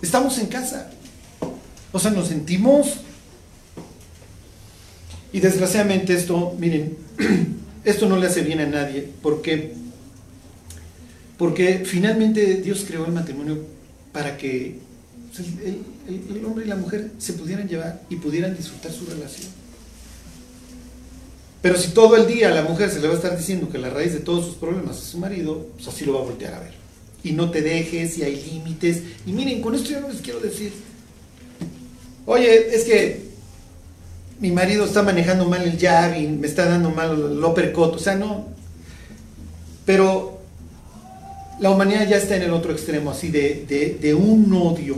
[0.00, 0.90] Estamos en casa.
[1.92, 2.96] O sea, nos sentimos
[5.32, 6.96] y desgraciadamente esto, miren,
[7.84, 9.08] esto no le hace bien a nadie.
[9.22, 9.74] ¿Por qué?
[11.38, 13.58] Porque finalmente Dios creó el matrimonio
[14.12, 14.78] para que
[15.38, 19.48] el, hombre y la mujer se pudieran llevar y pudieran disfrutar su relación.
[21.62, 23.90] Pero si todo el día la mujer se le va a estar diciendo que la
[23.90, 26.60] raíz de todos sus problemas es su marido, pues así lo va a voltear a
[26.60, 26.74] ver.
[27.22, 29.02] Y no te dejes, y hay límites.
[29.26, 30.72] Y miren, con esto yo no les quiero decir,
[32.24, 33.29] oye, es que
[34.40, 37.98] mi marido está manejando mal el jab y me está dando mal el uppercut, o
[37.98, 38.48] sea, no.
[39.84, 40.40] Pero
[41.60, 44.96] la humanidad ya está en el otro extremo, así de, de un odio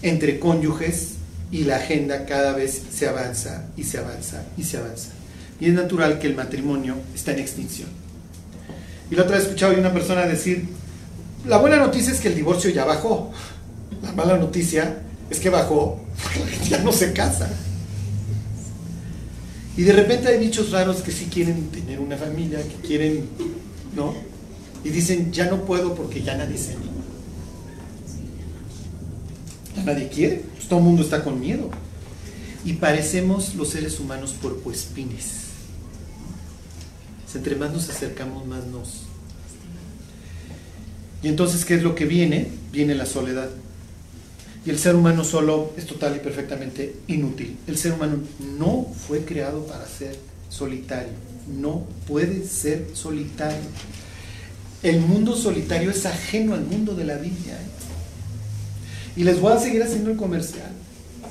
[0.00, 1.14] entre cónyuges
[1.50, 5.10] y la agenda cada vez se avanza y se avanza y se avanza.
[5.60, 7.88] Y es natural que el matrimonio está en extinción.
[9.10, 10.66] Y la otra vez escuchaba a una persona decir,
[11.46, 13.32] la buena noticia es que el divorcio ya bajó.
[14.02, 14.98] La mala noticia
[15.30, 16.00] es que bajó
[16.68, 17.48] ya no se casa.
[19.78, 23.28] Y de repente hay bichos raros que sí quieren tener una familia, que quieren,
[23.94, 24.12] ¿no?
[24.82, 26.90] Y dicen, ya no puedo porque ya nadie se anima.
[29.76, 31.70] Ya nadie quiere, pues todo el mundo está con miedo.
[32.64, 35.26] Y parecemos los seres humanos puercoespines.
[37.36, 39.04] Entre más nos acercamos, más nos...
[41.22, 42.48] Y entonces, ¿qué es lo que viene?
[42.72, 43.48] Viene la soledad.
[44.68, 47.56] Y el ser humano solo es total y perfectamente inútil.
[47.66, 48.18] El ser humano
[48.58, 50.14] no fue creado para ser
[50.50, 51.14] solitario.
[51.58, 53.64] No puede ser solitario.
[54.82, 57.54] El mundo solitario es ajeno al mundo de la Biblia.
[57.54, 59.16] ¿eh?
[59.16, 60.70] Y les voy a seguir haciendo el comercial.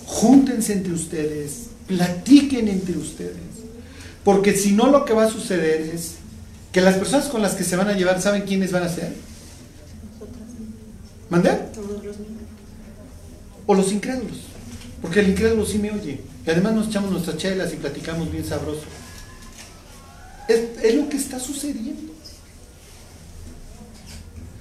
[0.07, 3.35] Júntense entre ustedes, platiquen entre ustedes.
[4.23, 6.13] Porque si no lo que va a suceder es
[6.71, 9.13] que las personas con las que se van a llevar, ¿saben quiénes van a ser?
[11.29, 11.69] ¿Mandar?
[13.67, 14.37] O los incrédulos,
[15.01, 16.21] porque el incrédulo sí me oye.
[16.45, 18.83] Y además nos echamos nuestras chelas y platicamos bien sabroso.
[20.47, 22.13] Es, lo que está sucediendo.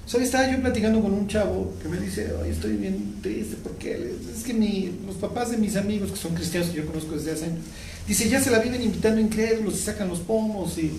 [0.05, 0.27] ¿Sabes?
[0.27, 4.43] Estaba yo platicando con un chavo que me dice, Ay, estoy bien triste porque es
[4.43, 7.59] que los papás de mis amigos, que son cristianos que yo conozco desde hace años,
[8.05, 10.91] dice, ya se la viven invitando incrédulos y sacan los pomos y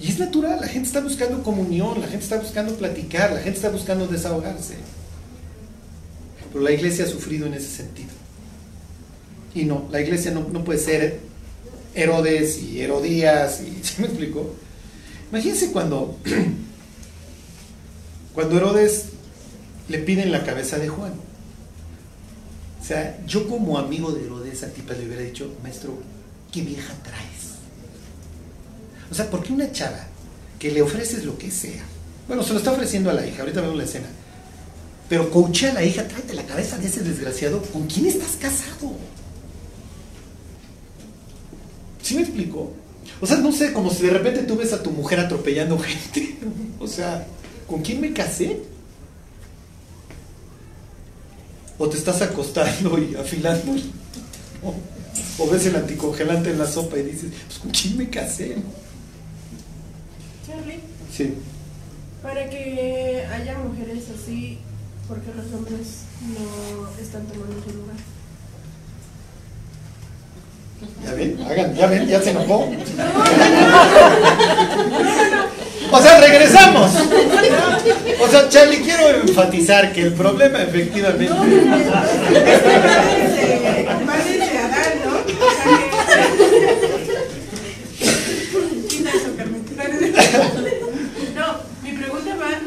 [0.00, 3.56] Y es natural, la gente está buscando comunión, la gente está buscando platicar, la gente
[3.56, 4.76] está buscando desahogarse.
[6.50, 8.08] Pero la iglesia ha sufrido en ese sentido.
[9.54, 11.20] Y no, la iglesia no, puede ser
[11.94, 14.54] Herodes y Herodías, y ¿se me explicó?
[15.30, 16.16] Imagínense cuando,
[18.34, 19.06] cuando Herodes
[19.88, 21.12] le piden la cabeza de Juan.
[22.80, 25.98] O sea, yo como amigo de Herodes, Antipas le hubiera dicho, maestro,
[26.50, 27.49] ¿qué vieja traes?
[29.10, 30.06] O sea, ¿por qué una chava
[30.58, 31.82] que le ofreces lo que sea?
[32.28, 34.06] Bueno, se lo está ofreciendo a la hija, ahorita vemos la escena.
[35.08, 38.92] Pero coachea a la hija, tráete la cabeza de ese desgraciado, ¿con quién estás casado?
[42.02, 42.72] ¿Sí me explico?
[43.20, 46.36] O sea, no sé, como si de repente tú ves a tu mujer atropellando gente.
[46.82, 47.26] O sea,
[47.66, 48.58] ¿con quién me casé?
[51.76, 53.74] O te estás acostando y afilando.
[55.38, 58.56] O, ves el anticongelante en la sopa y dices, pues ¿con quién me casé?
[61.12, 61.34] Sí.
[62.22, 64.58] Para que haya mujeres así,
[65.08, 67.96] porque los hombres no están tomando su lugar.
[71.04, 72.70] Ya ven, hagan, ya ven, ya se enojó.
[75.92, 76.92] O sea, regresamos.
[78.20, 81.28] O sea, Charlie, quiero enfatizar que el problema efectivamente.
[81.28, 81.50] No, Adán,
[85.04, 85.20] ¿no?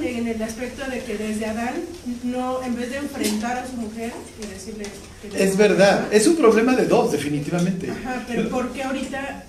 [0.05, 1.75] en el aspecto de que desde Adán,
[2.23, 4.85] no, en vez de enfrentar a su mujer y decirle...
[5.21, 7.91] Que es verdad, es un problema de dos, definitivamente.
[7.91, 9.43] Ajá, pero porque ahorita,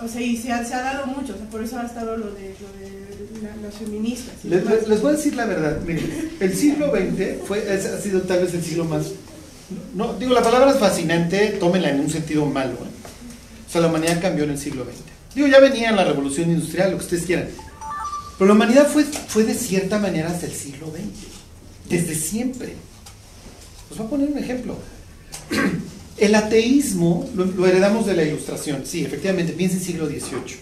[0.00, 2.16] o sea, y se ha, se ha dado mucho, o sea, por eso ha estado
[2.16, 2.54] lo de,
[3.62, 4.34] las feministas.
[4.44, 8.40] Les, les, voy a decir la verdad, miren, el siglo XX fue, ha sido tal
[8.40, 9.06] vez el siglo más...
[9.94, 12.72] No, digo, la palabra es fascinante, tómenla en un sentido malo.
[12.72, 12.98] ¿eh?
[13.68, 15.34] O sea, la humanidad cambió en el siglo XX.
[15.34, 17.48] Digo, ya venía la revolución industrial, lo que ustedes quieran.
[18.38, 22.74] Pero la humanidad fue, fue de cierta manera hasta el siglo XX, desde siempre.
[23.90, 24.78] Os voy a poner un ejemplo.
[26.18, 30.58] El ateísmo lo, heredamos de la ilustración, sí, efectivamente, piensa en siglo XVIII.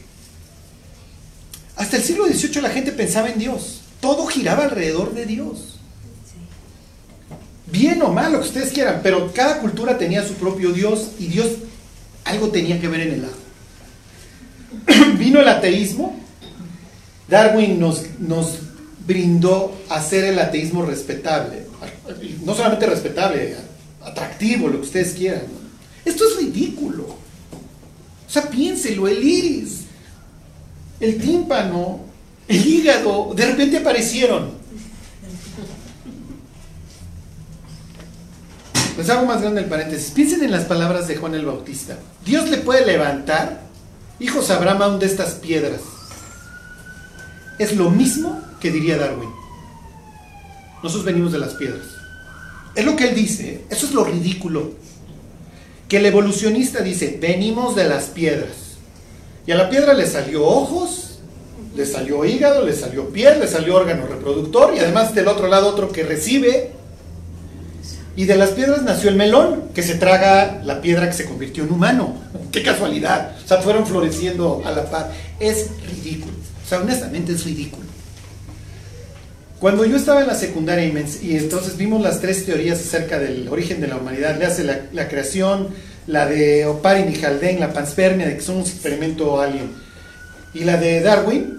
[1.77, 5.79] Hasta el siglo XVIII la gente pensaba en Dios, todo giraba alrededor de Dios.
[7.73, 11.29] Bien o mal, lo que ustedes quieran, pero cada cultura tenía su propio Dios y
[11.29, 11.49] Dios
[12.25, 13.37] algo tenía que ver en el lado.
[15.19, 16.21] Vino el ateísmo
[17.29, 18.59] Darwin nos, nos
[19.07, 21.67] brindó hacer el ateísmo respetable.
[22.45, 23.57] No solamente respetable,
[24.03, 25.43] atractivo, lo que ustedes quieran.
[26.05, 27.05] Esto es ridículo.
[27.05, 29.81] O sea, piénselo, el iris,
[31.01, 32.01] el tímpano,
[32.47, 34.53] el hígado, de repente aparecieron.
[38.97, 40.11] Les hago más grande el paréntesis.
[40.13, 41.99] Piensen en las palabras de Juan el Bautista.
[42.25, 43.63] Dios le puede levantar,
[44.21, 45.81] hijos Abraham, aún de estas piedras
[47.59, 49.31] es lo mismo que diría Darwin.
[50.83, 51.87] Nosotros venimos de las piedras.
[52.75, 54.73] Es lo que él dice, eso es lo ridículo.
[55.89, 58.77] Que el evolucionista dice, venimos de las piedras.
[59.47, 61.19] Y a la piedra le salió ojos,
[61.75, 65.69] le salió hígado, le salió piel, le salió órgano reproductor y además del otro lado
[65.69, 66.73] otro que recibe.
[68.17, 71.65] Y de las piedras nació el melón, que se traga la piedra que se convirtió
[71.65, 72.17] en humano.
[72.51, 73.37] ¡Qué casualidad!
[73.45, 75.13] O sea, fueron floreciendo a la par.
[75.39, 76.33] Es ridículo.
[76.65, 77.87] O sea, honestamente es ridículo.
[79.61, 80.85] Cuando yo estaba en la secundaria
[81.23, 85.09] y, entonces vimos las tres teorías acerca del origen de la humanidad, le hace la,
[85.09, 85.69] creación,
[86.07, 89.71] la de Oparin y Haldane, la panspermia, de que son un experimento alien,
[90.53, 91.59] y la de Darwin,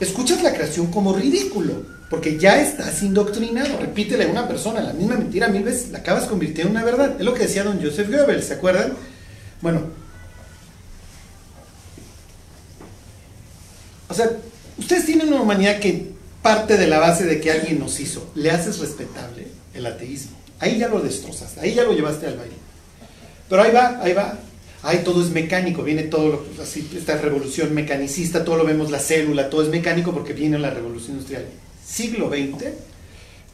[0.00, 1.82] escuchas la creación como ridículo,
[2.14, 3.76] porque ya estás indoctrinado.
[3.80, 7.16] Repítele a una persona la misma mentira mil veces, la acabas convirtiendo en una verdad.
[7.18, 8.92] Es lo que decía don Joseph Goebbels, ¿se acuerdan?
[9.60, 9.80] Bueno,
[14.08, 14.30] o sea,
[14.78, 18.30] ustedes tienen una humanidad que parte de la base de que alguien nos hizo.
[18.36, 20.36] Le haces respetable el ateísmo.
[20.60, 22.54] Ahí ya lo destrozas, ahí ya lo llevaste al baile.
[23.48, 24.38] Pero ahí va, ahí va.
[24.84, 29.00] Ahí todo es mecánico, viene todo lo, así, esta revolución mecanicista, todo lo vemos, la
[29.00, 31.46] célula, todo es mecánico porque viene la revolución industrial.
[31.86, 32.64] Siglo XX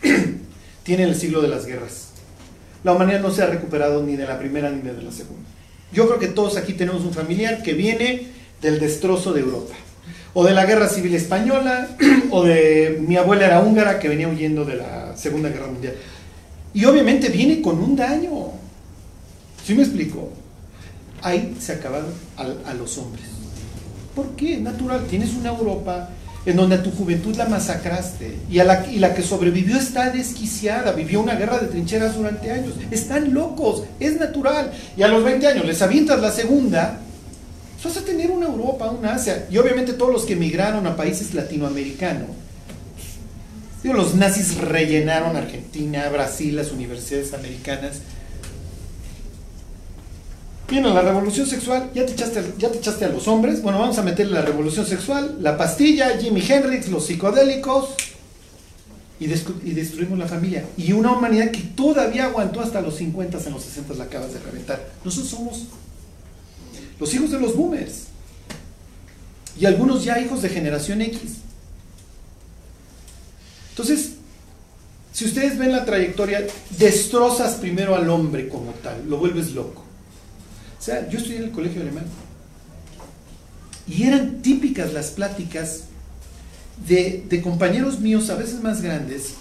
[0.83, 2.09] tiene el siglo de las guerras.
[2.85, 5.49] La humanidad no se ha recuperado ni de la primera ni de la segunda.
[5.93, 8.27] Yo creo que todos aquí tenemos un familiar que viene
[8.63, 9.75] del destrozo de Europa
[10.33, 11.89] o de la guerra civil española,
[12.31, 15.95] o de mi abuela era húngara que venía huyendo de la Segunda Guerra Mundial.
[16.73, 18.53] Y obviamente viene con un daño.
[19.65, 20.31] ¿Sí me explico?
[21.23, 23.27] Ahí se acabaron a, los hombres.
[24.15, 24.57] ¿Por qué?
[24.57, 25.05] Natural.
[25.09, 26.09] Tienes una Europa
[26.47, 31.35] en donde a tu juventud la masacraste y, la, que sobrevivió está desquiciada, vivió una
[31.35, 32.75] guerra de trincheras durante años.
[32.91, 34.73] Están locos, es natural.
[34.97, 37.01] Y a los 20 años les avientas la segunda
[37.85, 41.35] vas a tener una Europa, una Asia, y obviamente todos los que emigraron a países
[41.35, 42.29] latinoamericanos.
[43.83, 48.01] Los nazis rellenaron Argentina, Brasil, las universidades americanas.
[50.71, 53.99] Viene la revolución sexual, ya te, echaste, ya te echaste a los hombres, bueno, vamos
[53.99, 57.89] a meterle la revolución sexual, la pastilla, Jimi Hendrix, los psicodélicos,
[59.19, 60.65] y, y, destruimos la familia.
[60.77, 64.39] Y una humanidad que todavía aguantó hasta los 50, en los 60 la acabas de
[64.39, 64.89] reventar.
[65.05, 65.65] Nosotros somos
[67.01, 68.05] los hijos de los boomers.
[69.59, 71.21] Y algunos ya hijos de generación X.
[73.71, 74.13] Entonces,
[75.13, 76.47] si ustedes ven la trayectoria,
[76.79, 79.90] destrozas primero al hombre como tal, lo vuelves loco.
[80.81, 82.07] O sea, yo estudié en el colegio alemán
[83.87, 85.85] y eran típicas las pláticas
[86.89, 89.35] de, de, compañeros míos, a veces más grandes,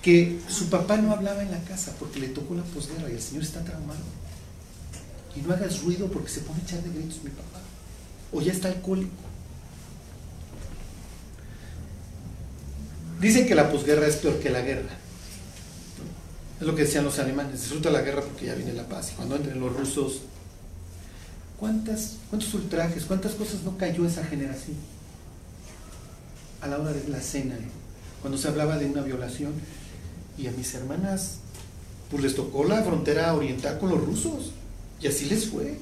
[0.00, 3.20] que su papá no hablaba en la casa porque le tocó la posguerra y el
[3.20, 4.24] señor está traumado
[5.36, 7.60] y no hagas ruido porque se pone a echar de gritos mi papá.
[8.32, 9.10] O ya está alcohólico.
[13.20, 14.90] Dicen que la posguerra es peor que la guerra.
[16.60, 17.62] Es lo que decían los alemanes.
[17.62, 19.12] Disfruta la guerra porque ya viene la paz.
[19.12, 20.20] Y cuando entren los rusos,
[21.64, 24.76] ¿cuántas, ¿cuántos ultrajes, cuántas cosas no cayó esa generación?
[26.60, 27.56] A la hora de la cena,
[28.20, 29.54] cuando se hablaba de una violación.
[30.36, 31.36] Y a mis hermanas,
[32.10, 34.52] pues les tocó la frontera oriental con los rusos.
[35.00, 35.78] Y así les fue.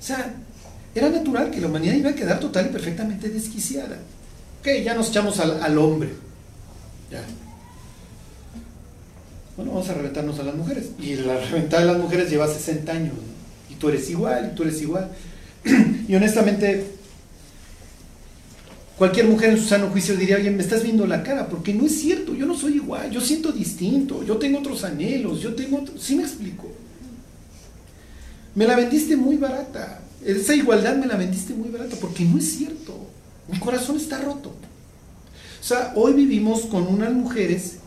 [0.00, 0.34] O sea,
[0.94, 3.98] era natural que la humanidad iba a quedar total y perfectamente desquiciada.
[4.60, 6.14] Ok, ya nos echamos al, hombre.
[7.10, 7.22] Ya.
[9.58, 10.90] Bueno, vamos a reventarnos a las mujeres.
[11.02, 13.14] Y la reventada de las mujeres lleva 60 años.
[13.68, 15.10] Y tú eres igual, y tú eres igual.
[16.08, 16.86] y honestamente,
[18.96, 21.86] cualquier mujer en su sano juicio diría, oye, me estás viendo la cara, porque no
[21.86, 25.78] es cierto, yo no soy igual, yo siento distinto, yo tengo otros anhelos, yo tengo
[25.78, 26.00] otros...
[26.00, 26.70] ¿Sí me explico?
[28.54, 32.48] Me la vendiste muy barata, esa igualdad me la vendiste muy barata, porque no es
[32.48, 33.08] cierto,
[33.50, 34.50] mi corazón está roto.
[34.50, 37.78] O sea, hoy vivimos con unas mujeres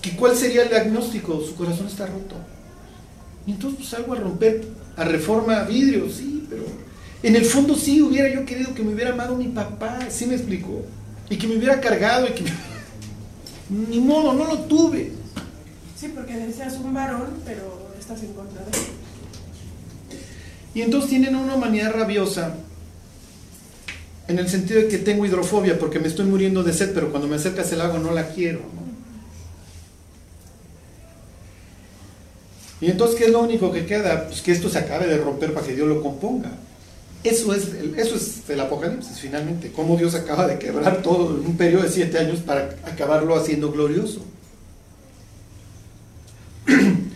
[0.00, 2.36] que cuál sería el diagnóstico, su corazón está roto.
[3.46, 4.64] Y entonces pues salgo a romper,
[4.96, 6.64] a reforma vidrio, sí, pero
[7.22, 10.34] en el fondo sí hubiera yo querido que me hubiera amado mi papá, ¿sí me
[10.34, 10.84] explicó?
[11.28, 12.44] Y que me hubiera cargado y que
[13.70, 15.12] Ni modo, no lo tuve.
[15.96, 18.84] Sí, porque deseas un varón, pero estás en contra de él.
[20.74, 22.54] Y entonces tienen una humanidad rabiosa
[24.26, 27.28] en el sentido de que tengo hidrofobia porque me estoy muriendo de sed, pero cuando
[27.28, 28.60] me acercas el agua no la quiero.
[32.80, 34.26] Y entonces, ¿qué es lo único que queda?
[34.26, 36.50] Pues que esto se acabe de romper para que Dios lo componga.
[37.22, 37.68] Eso es,
[37.98, 41.90] eso es el apocalipsis finalmente, cómo Dios acaba de quebrar todo en un periodo de
[41.90, 44.24] siete años para acabarlo haciendo glorioso.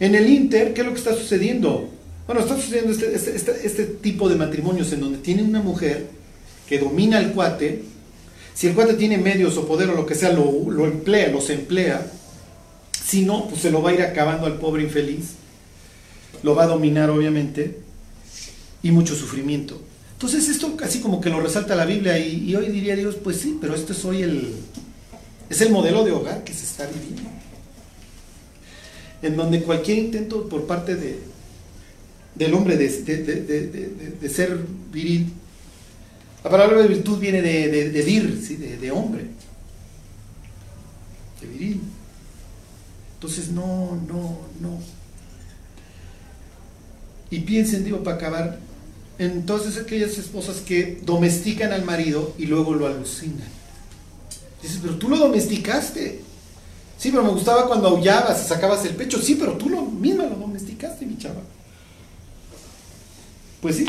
[0.00, 1.88] En el Inter, ¿qué es lo que está sucediendo?
[2.26, 6.06] Bueno, está sucediendo este, este, este, este tipo de matrimonios en donde tiene una mujer
[6.68, 7.84] que domina al cuate,
[8.54, 11.50] Si el cuate tiene medios o poder o lo que sea, lo, lo emplea, los
[11.50, 12.04] emplea.
[13.04, 15.32] Si no, pues se lo va a ir acabando al pobre infeliz.
[16.42, 17.80] Lo va a dominar, obviamente.
[18.82, 19.80] Y mucho sufrimiento.
[20.14, 23.58] Entonces esto casi como que lo resalta la Biblia y, hoy diría Dios, pues sí,
[23.60, 24.54] pero este es hoy el,
[25.50, 27.28] es el modelo de hogar que se está viviendo.
[29.20, 31.18] En donde cualquier intento por parte de,
[32.36, 34.56] del hombre de, de, de, de ser
[34.92, 35.32] viril,
[36.44, 38.56] la palabra de virtud viene de, vir, ¿sí?
[38.56, 39.26] de, hombre,
[41.40, 41.80] de viril.
[43.22, 44.80] Entonces, no, no, no.
[47.30, 48.58] Y piensen, digo, para acabar,
[49.16, 53.46] entonces aquellas esposas que domestican al marido y luego lo alucinan.
[54.60, 56.20] Dices, pero tú lo domesticaste.
[56.98, 59.22] Sí, pero me gustaba cuando aullabas y sacabas el pecho.
[59.22, 61.42] Sí, pero tú lo mismo lo domesticaste, mi chava.
[63.60, 63.86] Pues sí.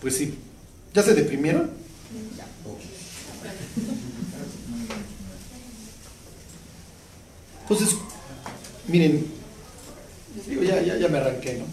[0.00, 0.38] Pues sí.
[0.94, 1.70] ¿Ya se deprimieron?
[7.64, 7.96] Entonces,
[8.88, 9.26] miren,
[10.62, 11.64] ya, ya, ya me arranqué, ¿no?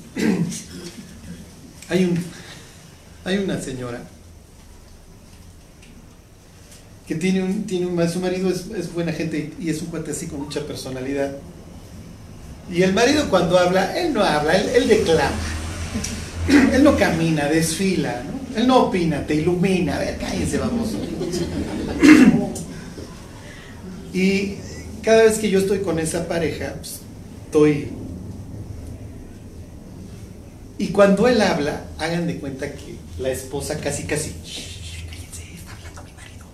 [1.89, 2.17] Hay, un,
[3.25, 4.01] hay una señora
[7.05, 10.11] que tiene un, tiene un, su marido es, es, buena gente y es un cuate
[10.11, 11.35] así con mucha personalidad.
[12.71, 15.31] Y el marido cuando habla, él no habla, él, él declama.
[16.73, 18.59] Él no camina, desfila, ¿no?
[18.59, 19.97] Él no opina, te ilumina.
[19.97, 20.89] A ver, cállense, vamos.
[24.13, 24.57] Y
[25.01, 26.99] cada vez que yo estoy con esa pareja, pues,
[27.45, 27.91] estoy
[30.81, 36.01] y cuando él habla, hagan de cuenta que la esposa casi, casi, cállense, está hablando
[36.01, 36.45] mi marido.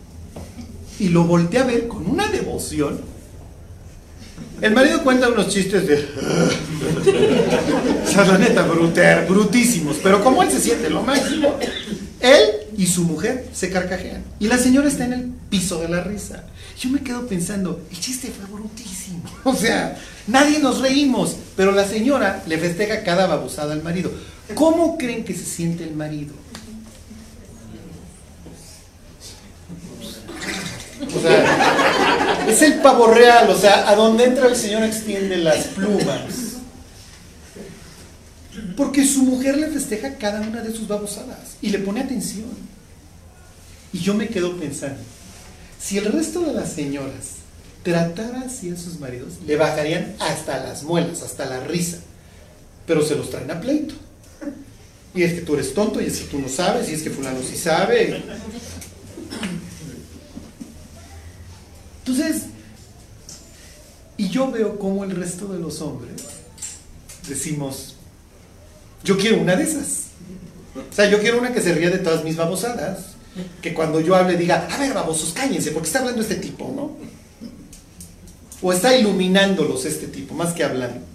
[0.99, 2.99] Y lo voltea a ver con una devoción.
[4.59, 5.95] El marido cuenta unos chistes de.
[8.03, 9.95] o sea, la neta, bruter, brutísimos.
[10.03, 11.55] Pero como él se siente lo máximo,
[12.19, 14.23] él y su mujer se carcajean.
[14.39, 16.43] Y la señora está en el piso de la risa.
[16.79, 19.23] Yo me quedo pensando, el chiste fue brutísimo.
[19.43, 19.97] O sea,
[20.27, 24.11] nadie nos reímos, pero la señora le festeja cada babosada al marido.
[24.53, 26.33] ¿Cómo creen que se siente el marido?
[31.15, 35.65] O sea, es el pavo real, o sea, a donde entra el señor extiende las
[35.67, 36.46] plumas.
[38.75, 42.45] Porque su mujer le festeja cada una de sus babosadas y le pone atención.
[43.93, 44.99] Y yo me quedo pensando,
[45.79, 47.37] si el resto de las señoras
[47.83, 51.99] tratara así a sus maridos, le bajarían hasta las muelas, hasta la risa.
[52.85, 53.95] Pero se los traen a pleito.
[55.15, 57.09] Y es que tú eres tonto, y es que tú no sabes, y es que
[57.09, 58.23] fulano sí sabe.
[62.05, 62.43] Entonces,
[64.17, 66.23] y yo veo como el resto de los hombres
[67.27, 67.96] decimos,
[69.03, 70.07] yo quiero una de esas.
[70.75, 73.17] O sea, yo quiero una que se ría de todas mis babosadas
[73.61, 76.97] que cuando yo hable diga, a ver, babosos, cállense, porque está hablando este tipo, ¿no?
[78.61, 81.05] O está iluminándolos este tipo, más que hablando.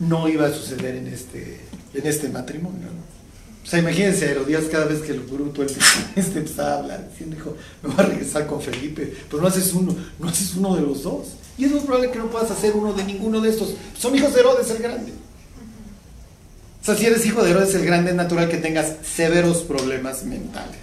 [0.00, 1.60] No iba a suceder en este,
[1.94, 3.14] en este matrimonio, ¿no?
[3.62, 5.62] O sea, imagínense Herodías cada vez que el bruto
[6.16, 9.96] este, empezaba a hablar, diciendo, me voy a regresar con Felipe, pero no haces uno,
[10.18, 11.28] no haces uno de los dos.
[11.56, 13.74] Y es muy probable que no puedas hacer uno de ninguno de estos.
[13.96, 15.12] Son hijos de Herodes el Grande.
[16.82, 20.24] O sea, si eres hijo de Herodes el Grande, es natural que tengas severos problemas
[20.24, 20.78] mentales.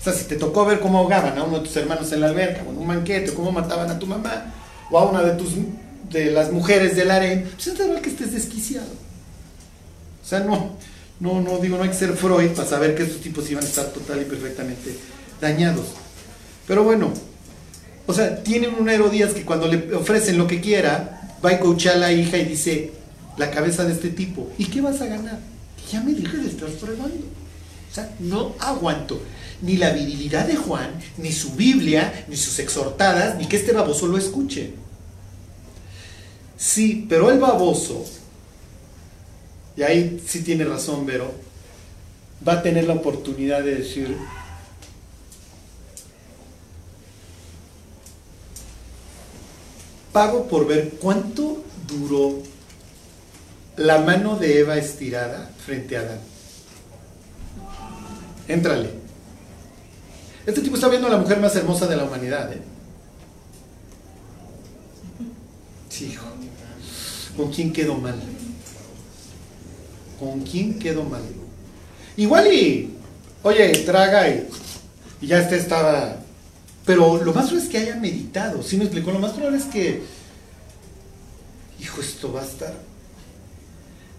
[0.00, 2.28] O sea, si te tocó ver cómo ahogaban a uno de tus hermanos en la
[2.28, 4.52] alberca, o en un banquete, o cómo mataban a tu mamá,
[4.90, 5.54] o a una de, tus,
[6.10, 8.88] de las mujeres del harén, pues es natural que estés desquiciado.
[10.22, 10.76] O sea, no,
[11.20, 13.66] no, no, digo, no hay que ser Freud para saber que estos tipos iban a
[13.66, 14.98] estar total y perfectamente
[15.40, 15.86] dañados.
[16.66, 17.12] Pero bueno,
[18.06, 21.96] o sea, tienen un Herodías que cuando le ofrecen lo que quiera, va a coachar
[21.96, 22.92] a la hija y dice,
[23.36, 24.50] la cabeza de este tipo.
[24.58, 25.38] ¿Y qué vas a ganar?
[25.90, 27.26] Ya me dije de estar probando.
[27.90, 29.20] O sea, no aguanto
[29.62, 34.06] ni la virilidad de Juan, ni su Biblia, ni sus exhortadas, ni que este baboso
[34.06, 34.74] lo escuche.
[36.56, 38.04] Sí, pero el baboso,
[39.76, 41.32] y ahí sí tiene razón Vero,
[42.46, 44.16] va a tener la oportunidad de decir,
[50.14, 52.40] pago por ver cuánto duró
[53.76, 56.20] la mano de Eva estirada frente a Adán.
[58.46, 58.90] Éntrale.
[60.46, 62.52] Este tipo está viendo a la mujer más hermosa de la humanidad.
[62.52, 62.62] ¿eh?
[65.88, 66.26] Sí, hijo.
[67.36, 68.14] ¿Con quién quedó mal?
[70.20, 71.22] ¿Con quién quedó mal?
[72.16, 72.94] Igual y,
[73.42, 74.48] oye, traga y,
[75.22, 76.23] ya este estaba...
[76.84, 78.62] Pero lo más probable es que haya meditado.
[78.62, 79.10] ¿Sí me explicó?
[79.10, 80.02] Lo más probable es que,
[81.80, 82.74] hijo, esto va a estar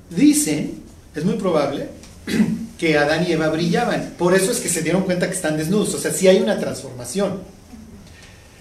[0.10, 0.84] Dicen,
[1.16, 1.90] es muy probable,
[2.78, 4.14] que Adán y Eva brillaban.
[4.18, 5.94] Por eso es que se dieron cuenta que están desnudos.
[5.96, 7.40] O sea, sí hay una transformación.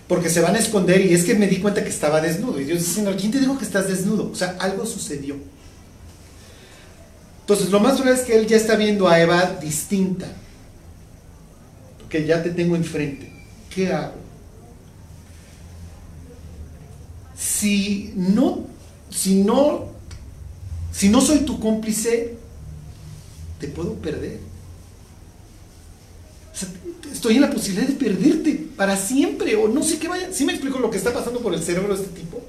[0.09, 2.61] Porque se van a esconder y es que me di cuenta que estaba desnudo.
[2.61, 4.31] Y Dios dice, ¿quién te dijo que estás desnudo?
[4.31, 5.37] O sea, algo sucedió.
[7.41, 10.27] Entonces, lo más probable es que él ya está viendo a Eva distinta.
[11.99, 13.34] Porque ya te tengo enfrente.
[13.75, 14.15] ¿Qué hago?
[17.37, 18.67] Si no,
[19.11, 19.87] si no,
[20.93, 22.37] si no soy tu cómplice,
[23.59, 24.39] te puedo perder.
[27.13, 30.33] estoy en la posibilidad de perderte para siempre, o no sé qué vaya.
[30.33, 32.41] ¿Sí me explico lo que está pasando por el cerebro de este tipo?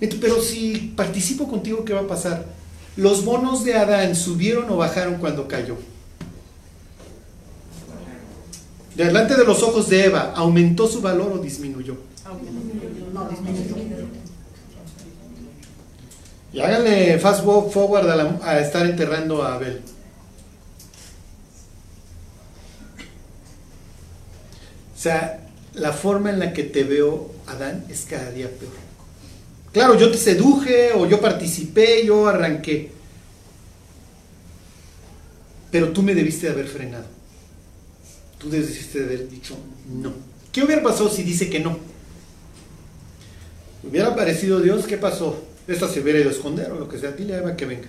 [0.00, 2.44] Pero si participo contigo, ¿qué va a pasar?
[2.96, 5.76] ¿Los bonos de Adán subieron o bajaron cuando cayó?
[8.94, 11.96] Delante de los ojos de Eva, ¿aumentó su valor o disminuyó?
[13.12, 13.76] No, disminuyó.
[16.52, 19.80] Y háganle fast forward a, estar enterrando a Abel.
[24.94, 25.40] O sea,
[25.74, 28.72] la forma en la que te veo, Adán, es cada día peor.
[29.72, 32.92] Claro, yo te seduje o yo participé, yo arranqué.
[35.70, 37.21] Pero tú me debiste de haber frenado.
[38.42, 39.56] Tú debiste de haber dicho
[39.88, 40.12] no.
[40.50, 41.78] ¿Qué hubiera pasado si dice que no?
[43.88, 44.84] ¿Hubiera aparecido Dios?
[44.84, 45.44] ¿Qué pasó?
[45.68, 47.12] Esta se hubiera ido a esconder o lo que sea.
[47.12, 47.88] Dile a Eva que venga.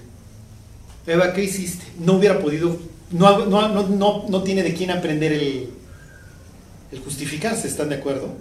[1.07, 1.83] Eva, ¿qué hiciste?
[1.99, 2.77] No hubiera podido,
[3.11, 5.69] no, no, no, tiene de quién aprender el,
[6.91, 8.33] el justificarse, ¿están de acuerdo?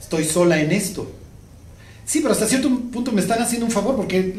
[0.00, 1.10] Estoy sola en esto.
[2.06, 4.34] Sí, pero hasta cierto punto me están haciendo un favor porque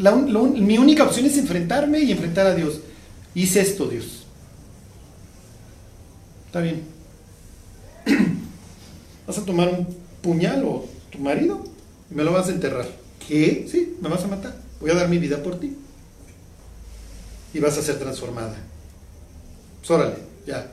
[0.57, 2.79] mi única opción es enfrentarme y enfrentar a Dios.
[3.35, 4.20] Hice esto, Dios.
[6.51, 6.81] Está bien.
[9.25, 9.87] ¿Vas a tomar un
[10.21, 11.63] puñal o tu marido
[12.11, 12.85] y me lo vas a enterrar?
[13.25, 13.69] ¿Qué?
[13.71, 14.53] Sí, me vas a matar.
[14.81, 15.77] Voy a dar mi vida por ti.
[17.53, 18.57] Y vas a ser transformada.
[19.87, 20.13] Pues
[20.45, 20.69] ya.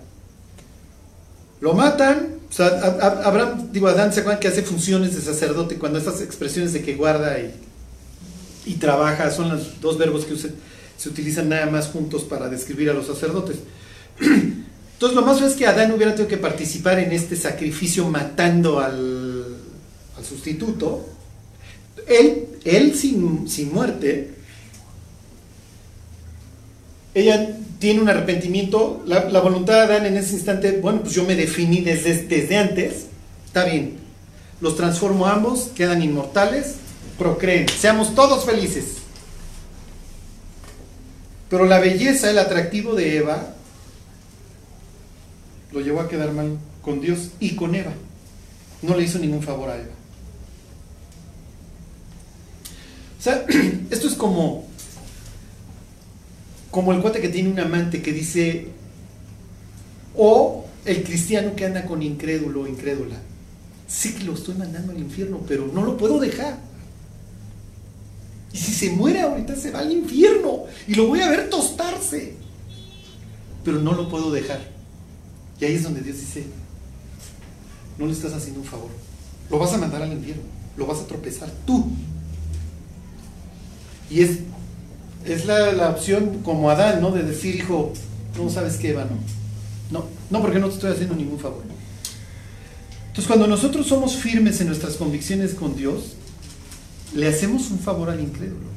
[1.61, 2.39] Lo matan.
[2.51, 2.67] O sea,
[3.25, 5.79] Abraham, digo, Adán, ¿se acuerdan que hace funciones de sacerdote?
[5.79, 7.55] Cuando estas expresiones de que guarda y,
[8.67, 12.95] y trabaja son los dos verbos que se utilizan nada más juntos para describir a
[12.95, 13.59] los sacerdotes.
[14.99, 19.45] Entonces, lo más es que Adán hubiera tenido que participar en este sacrificio matando al,
[20.17, 21.07] al sustituto.
[22.09, 24.35] Él, él sin, sin muerte,
[27.15, 31.37] ella tiene un arrepentimiento, la, voluntad de Adán en ese instante, bueno, pues yo me
[31.37, 33.07] definí desde, desde antes,
[33.47, 33.99] está bien,
[34.61, 36.75] los transformo ambos, quedan inmortales,
[37.17, 38.97] procreen, seamos todos felices.
[41.49, 43.55] Pero la belleza, el atractivo de Eva,
[45.73, 47.93] lo llevó a quedar mal con Dios y con Eva.
[48.83, 49.95] No le hizo ningún favor a Eva.
[53.19, 53.45] O sea,
[53.91, 54.67] esto es como,
[56.71, 58.69] como el cuate que tiene un amante que dice,
[60.17, 63.17] o el cristiano que anda con incrédulo o incrédula.
[63.87, 66.59] Sí que lo estoy mandando al infierno, pero no lo puedo dejar.
[68.53, 72.35] Y si se muere ahorita se va al infierno y lo voy a ver tostarse.
[73.65, 74.78] Pero no lo puedo dejar.
[75.61, 76.45] Y ahí es donde Dios dice,
[77.99, 78.91] no le estás haciendo un favor.
[79.51, 80.43] Lo vas a mandar al infierno.
[80.77, 81.91] Lo vas a tropezar tú.
[84.11, 84.39] Y es,
[85.25, 87.11] es la, opción como Adán, ¿no?
[87.11, 87.93] De decir, hijo,
[88.37, 89.19] no sabes qué, Eva, no.
[89.91, 91.63] No, no porque no te estoy haciendo ningún favor.
[93.09, 96.15] Entonces, cuando nosotros somos firmes en nuestras convicciones con Dios,
[97.15, 98.69] le hacemos un favor al incrédulo.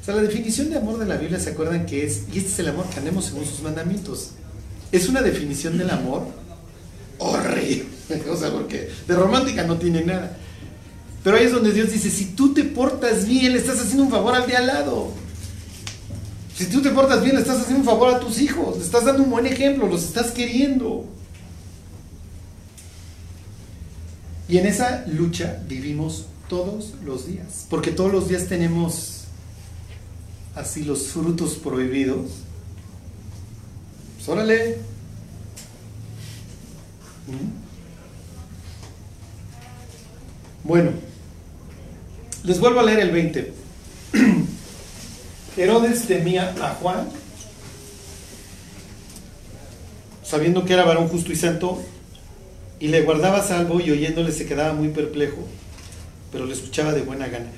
[0.00, 2.24] O sea, la definición de amor de la Biblia, ¿se acuerdan que es?
[2.32, 4.32] Y este es el amor que andemos según sus mandamientos.
[4.94, 6.22] Es una definición del amor
[7.18, 7.88] horrible.
[8.30, 10.36] O sea, porque de romántica no tiene nada.
[11.24, 14.10] Pero ahí es donde Dios dice, si tú te portas bien, le estás haciendo un
[14.10, 15.10] favor al de al lado.
[16.54, 19.04] Si tú te portas bien, le estás haciendo un favor a tus hijos, le estás
[19.04, 21.06] dando un buen ejemplo, los estás queriendo.
[24.48, 29.24] Y en esa lucha vivimos todos los días, porque todos los días tenemos
[30.54, 32.43] así los frutos prohibidos.
[34.24, 34.78] Pues órale.
[40.62, 40.92] Bueno.
[42.42, 43.52] Les vuelvo a leer el 20.
[45.56, 47.08] Herodes temía a Juan,
[50.22, 51.82] sabiendo que era varón justo y santo,
[52.80, 55.46] y le guardaba salvo y oyéndole se quedaba muy perplejo,
[56.32, 57.50] pero le escuchaba de buena gana.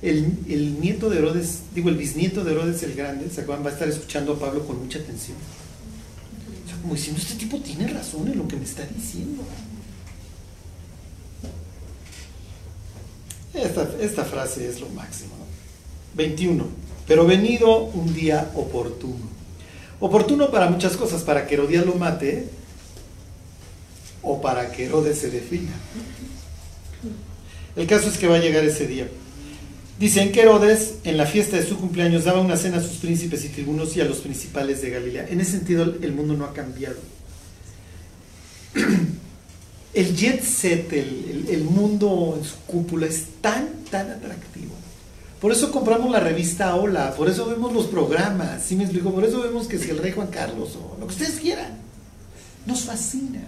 [0.00, 3.88] El, nieto de Herodes, digo el bisnieto de Herodes el Grande, ¿se Va a estar
[3.88, 5.36] escuchando a Pablo con mucha atención.
[6.80, 9.42] Como diciendo, este tipo tiene razón en lo que me está diciendo.
[13.54, 15.34] Esta, frase es lo máximo.
[16.14, 16.66] 21.
[17.06, 19.28] pero venido un día oportuno.
[20.00, 22.48] Oportuno para muchas cosas, para que Herodías lo mate
[24.22, 25.72] o para que Herodes se defina.
[27.76, 29.08] El caso es que va a llegar ese día.
[30.00, 33.44] Dicen que Herodes en la fiesta de su cumpleaños daba una cena a sus príncipes
[33.44, 35.26] y tribunos y a los principales de Galilea.
[35.28, 36.96] En ese sentido el mundo no ha cambiado.
[39.92, 44.70] El jet set, el, el mundo en su cúpula es tan, tan atractivo.
[45.40, 49.12] Por eso compramos la revista Hola, por eso vemos los programas, ¿sí me explico?
[49.12, 51.76] Por eso vemos que si el rey Juan Carlos o lo que ustedes quieran,
[52.66, 53.40] nos fascina.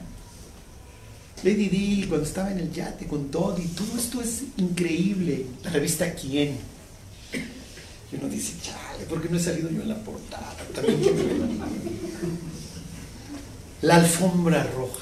[1.43, 5.47] Lady Di, cuando estaba en el yate con Dodi, todo esto es increíble.
[5.64, 6.57] La revista Quién.
[8.12, 10.55] Y uno dice, chale, ¿por qué no he salido yo en la portada?
[10.74, 11.01] También
[13.80, 15.01] La alfombra roja.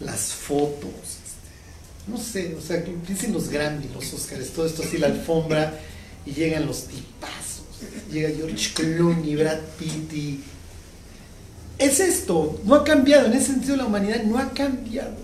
[0.00, 0.90] Las fotos.
[0.90, 5.78] Este, no sé, o sea, dicen los Grammy, los Oscars, todo esto así, la alfombra,
[6.24, 7.66] y llegan los tipazos.
[8.10, 10.40] Llega George Clooney, Brad Pitt y
[11.84, 15.14] es esto, no ha cambiado, en ese sentido la humanidad no ha cambiado.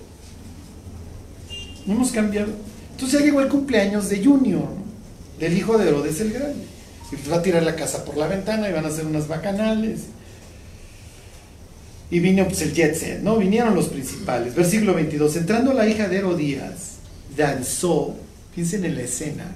[1.86, 2.52] No hemos cambiado.
[2.92, 4.68] Entonces ya llegó el cumpleaños de Junior,
[5.38, 6.66] del hijo de Herodes el Grande.
[7.10, 10.00] Y va a tirar la casa por la ventana y van a hacer unas bacanales.
[12.10, 13.36] Y vino pues, el jet set, ¿no?
[13.38, 14.54] Vinieron los principales.
[14.54, 15.36] Versículo 22.
[15.36, 16.96] Entrando la hija de Herodías,
[17.36, 18.16] danzó,
[18.54, 19.54] piensen en la escena,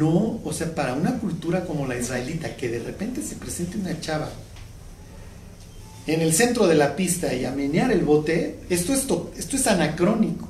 [0.00, 4.00] no, o sea, para una cultura como la israelita, que de repente se presente una
[4.00, 4.30] chava
[6.06, 9.06] en el centro de la pista y a menear el bote, esto es,
[9.38, 10.48] esto es anacrónico.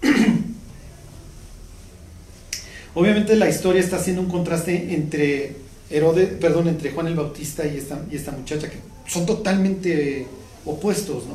[2.94, 5.56] Obviamente la historia está haciendo un contraste entre
[5.90, 8.78] Herodes, perdón, entre Juan el Bautista y esta, y esta muchacha, que
[9.08, 10.28] son totalmente
[10.64, 11.34] opuestos, ¿no?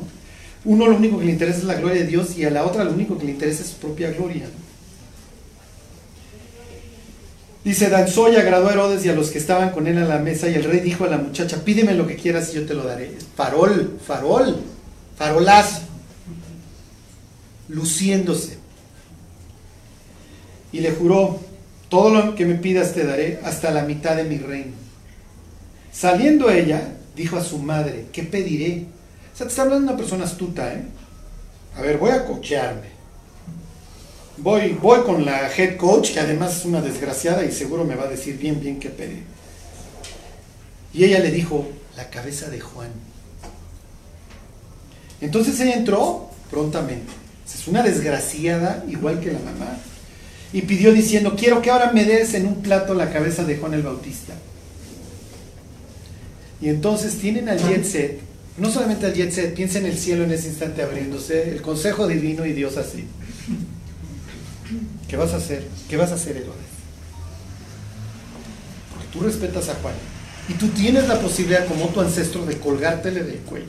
[0.63, 2.85] Uno lo único que le interesa es la gloria de Dios y a la otra
[2.85, 4.47] lo único que le interesa es su propia gloria.
[7.63, 10.19] Dice, danzó y agradó a Herodes y a los que estaban con él a la
[10.19, 12.73] mesa y el rey dijo a la muchacha, pídeme lo que quieras y yo te
[12.73, 13.17] lo daré.
[13.35, 14.57] Farol, farol,
[15.17, 15.81] farolazo,
[17.67, 18.57] luciéndose.
[20.71, 21.39] Y le juró,
[21.89, 24.73] todo lo que me pidas te daré hasta la mitad de mi reino.
[25.91, 28.85] Saliendo ella, dijo a su madre, ¿qué pediré?
[29.33, 30.83] O sea, te está hablando una persona astuta, ¿eh?
[31.75, 32.98] A ver, voy a cochearme
[34.41, 38.03] voy, voy con la head coach, que además es una desgraciada y seguro me va
[38.03, 39.23] a decir bien, bien qué pedir.
[40.93, 42.89] Y ella le dijo, la cabeza de Juan.
[45.21, 47.11] Entonces ella entró prontamente.
[47.45, 49.77] Es una desgraciada, igual que la mamá.
[50.53, 53.73] Y pidió diciendo, quiero que ahora me des en un plato la cabeza de Juan
[53.73, 54.33] el Bautista.
[56.61, 58.19] Y entonces tienen al jet set,
[58.57, 62.07] no solamente al jet set, piensa en el cielo en ese instante abriéndose, el consejo
[62.07, 63.05] divino y Dios así.
[65.09, 65.67] ¿Qué vas a hacer?
[65.89, 66.55] ¿Qué vas a hacer, Herodes?
[68.93, 69.95] Porque tú respetas a Juan.
[70.47, 73.67] Y tú tienes la posibilidad, como tu ancestro, de colgártele del cuello.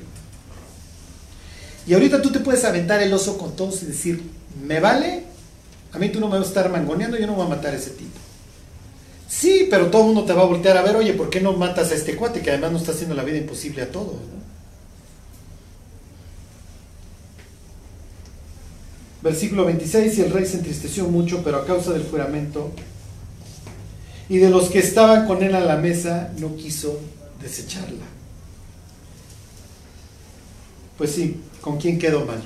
[1.86, 4.22] Y ahorita tú te puedes aventar el oso con todos y decir,
[4.62, 5.24] ¿me vale?
[5.92, 7.78] A mí tú no me vas a estar mangoneando, yo no voy a matar a
[7.78, 8.18] ese tipo.
[9.28, 11.54] Sí, pero todo el mundo te va a voltear a ver, oye, ¿por qué no
[11.54, 14.16] matas a este cuate que además nos está haciendo la vida imposible a todos?
[19.22, 22.70] Versículo 26, y el rey se entristeció mucho, pero a causa del juramento
[24.30, 27.00] y de los que estaban con él a la mesa, no quiso
[27.42, 28.06] desecharla.
[30.96, 32.40] Pues sí, ¿con quién quedó mal?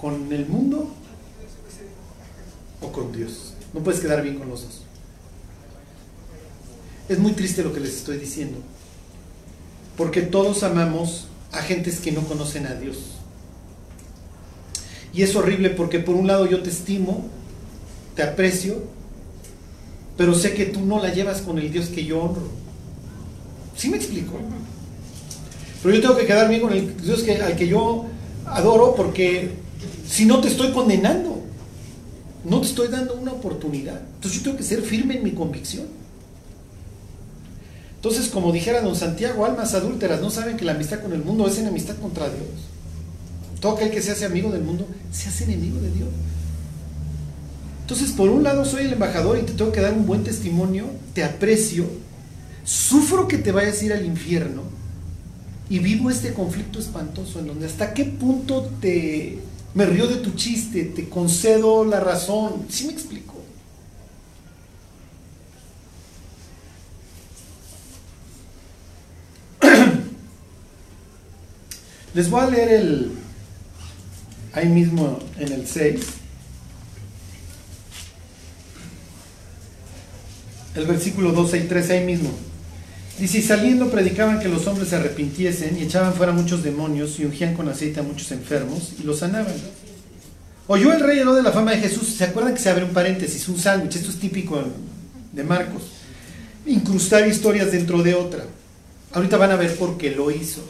[0.00, 0.92] ¿Con el mundo
[2.80, 3.54] o con Dios?
[3.72, 4.82] No puedes quedar bien con los dos.
[7.08, 8.58] Es muy triste lo que les estoy diciendo,
[9.96, 13.21] porque todos amamos a gentes que no conocen a Dios.
[15.14, 17.26] Y es horrible porque por un lado yo te estimo,
[18.16, 18.82] te aprecio,
[20.16, 22.48] pero sé que tú no la llevas con el Dios que yo honro.
[23.76, 24.34] ¿Sí me explico?
[25.82, 28.06] Pero yo tengo que quedar bien con el Dios que, al que yo
[28.46, 29.50] adoro porque
[30.06, 31.42] si no te estoy condenando,
[32.44, 34.00] no te estoy dando una oportunidad.
[34.14, 35.86] Entonces yo tengo que ser firme en mi convicción.
[37.96, 41.46] Entonces, como dijera don Santiago, almas adúlteras no saben que la amistad con el mundo
[41.46, 42.71] es enemistad contra Dios.
[43.62, 46.08] Todo aquel que se hace amigo del mundo se hace enemigo de Dios.
[47.82, 50.86] Entonces, por un lado soy el embajador y te tengo que dar un buen testimonio,
[51.14, 51.86] te aprecio,
[52.64, 54.62] sufro que te vayas a ir al infierno
[55.70, 59.38] y vivo este conflicto espantoso en donde hasta qué punto te
[59.74, 62.66] me río de tu chiste, te concedo la razón.
[62.68, 63.34] ¿Sí me explico?
[72.14, 73.21] Les voy a leer el,
[74.52, 76.00] ahí mismo en el 6,
[80.74, 82.30] el versículo 12 y 13, ahí mismo.
[83.18, 87.24] Dice, y saliendo predicaban que los hombres se arrepintiesen y echaban fuera muchos demonios y
[87.24, 89.54] ungían con aceite a muchos enfermos y los sanaban.
[90.66, 93.48] Oyó el rey de la fama de Jesús, ¿se acuerdan que se abre un paréntesis,
[93.48, 93.96] un sándwich?
[93.96, 94.62] Esto es típico
[95.32, 95.82] de Marcos.
[96.64, 98.44] Incrustar historias dentro de otra.
[99.12, 100.62] Ahorita van a ver por qué lo hizo.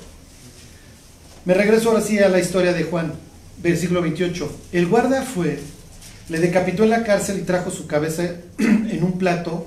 [1.45, 3.13] Me regreso ahora sí a la historia de Juan
[3.63, 4.51] versículo 28.
[4.73, 5.59] El guarda fue,
[6.29, 9.67] le decapitó en la cárcel y trajo su cabeza en un plato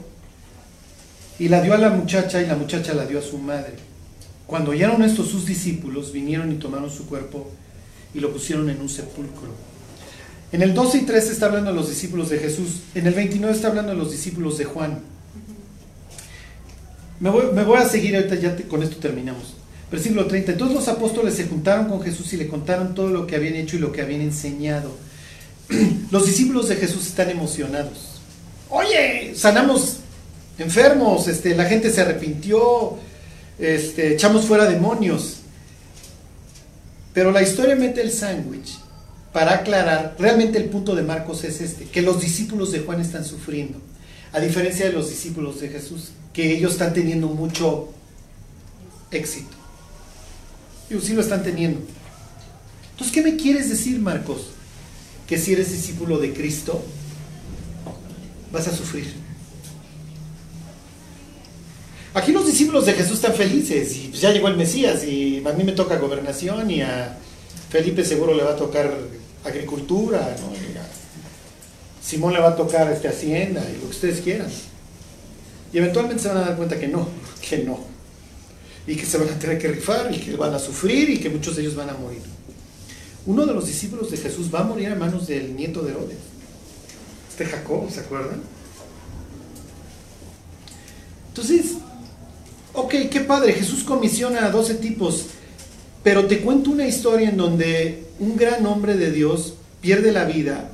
[1.40, 3.74] y la dio a la muchacha y la muchacha la dio a su madre.
[4.48, 7.52] Cuando oyeron esto sus discípulos, vinieron y tomaron su cuerpo
[8.14, 9.50] y lo pusieron en un sepulcro.
[10.52, 12.82] En el 12 y 13 está hablando de los discípulos de Jesús.
[12.94, 15.00] En el 29 está hablando de los discípulos de Juan.
[17.20, 19.56] Me voy, a seguir ahorita, ya con esto terminamos.
[19.92, 20.54] Versículo 30.
[20.54, 23.76] Entonces los apóstoles se juntaron con Jesús y le contaron todo lo que habían hecho
[23.78, 24.92] y lo que habían enseñado.
[26.12, 28.22] Los discípulos de Jesús están emocionados.
[28.70, 29.98] Oye, sanamos
[30.58, 32.98] enfermos, este, la gente se arrepintió,
[33.60, 35.38] este, echamos fuera demonios.
[37.14, 38.78] Pero la historia mete el sándwich
[39.32, 43.26] para aclarar, realmente el punto de Marcos es este, que los discípulos de Juan están
[43.26, 43.80] sufriendo,
[44.32, 47.90] a diferencia de los discípulos de Jesús, que ellos están teniendo mucho
[49.12, 49.55] éxito.
[50.90, 51.80] Y sí lo están teniendo.
[52.92, 54.48] Entonces, ¿qué me quieres decir, Marcos?
[55.28, 56.84] Que si eres discípulo de Cristo,
[58.52, 59.14] vas a sufrir.
[62.14, 65.52] Aquí los discípulos de Jesús están felices y pues ya llegó el Mesías y a
[65.52, 67.18] mí me toca gobernación y a
[67.70, 68.90] Felipe seguro le va a tocar
[69.44, 70.36] agricultura,
[72.02, 74.48] Simón le va a tocar este, hacienda y lo que ustedes quieran.
[75.74, 77.10] Y eventualmente se van a dar cuenta que no,
[77.50, 77.95] que no.
[78.88, 81.30] Y que se van a tener que rifar y que van a sufrir y que
[81.30, 82.22] muchos de ellos van a morir.
[83.26, 86.18] Uno de los discípulos de Jesús va a morir a manos del nieto de Herodes.
[87.30, 88.42] Este Jacob, ¿se acuerdan?
[91.30, 91.76] Entonces,
[92.78, 95.28] Ok, qué padre, Jesús comisiona a 12 tipos,
[96.04, 100.70] pero te cuento una historia en donde un gran hombre de Dios pierde la vida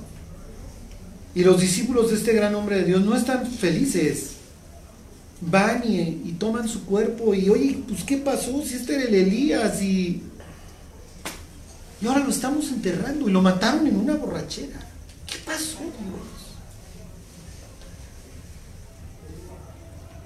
[1.36, 4.31] y los discípulos de este gran hombre de Dios no están felices.
[5.42, 8.64] Van y, toman su cuerpo y, oye, pues ¿qué pasó?
[8.64, 10.24] Si este era el Elías y,
[12.02, 14.80] y ahora lo estamos enterrando y lo mataron en una borrachera.
[15.28, 16.32] ¿Qué pasó, Dios?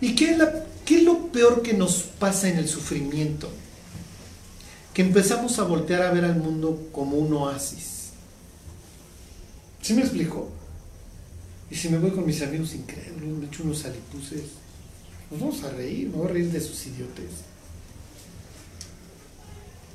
[0.01, 3.49] ¿Y qué es la ¿Qué es lo peor que nos pasa en el sufrimiento?
[4.93, 8.11] Que empezamos a voltear a ver al mundo como un oasis.
[9.81, 10.49] ¿Sí me explico?
[11.71, 14.43] Y si me voy con mis amigos incrédulos, me echo unos alipuses,
[15.31, 17.25] nos vamos a reír, me a reír de sus idiotes.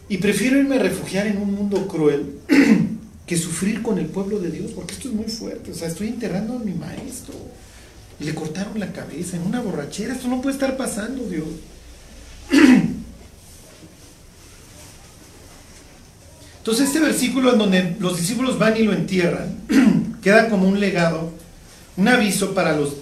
[0.08, 2.38] Y prefiero irme a refugiar en un mundo cruel
[3.26, 5.70] que sufrir con el pueblo de Dios, porque esto es muy fuerte.
[5.70, 7.34] O sea, estoy enterrando a mi maestro
[8.20, 10.14] le cortaron la cabeza en una borrachera.
[10.14, 11.46] Esto no puede estar pasando, Dios.
[16.58, 19.56] Entonces este versículo en donde los discípulos van y lo entierran,
[20.22, 21.32] queda como un legado,
[21.96, 22.96] un aviso para, los,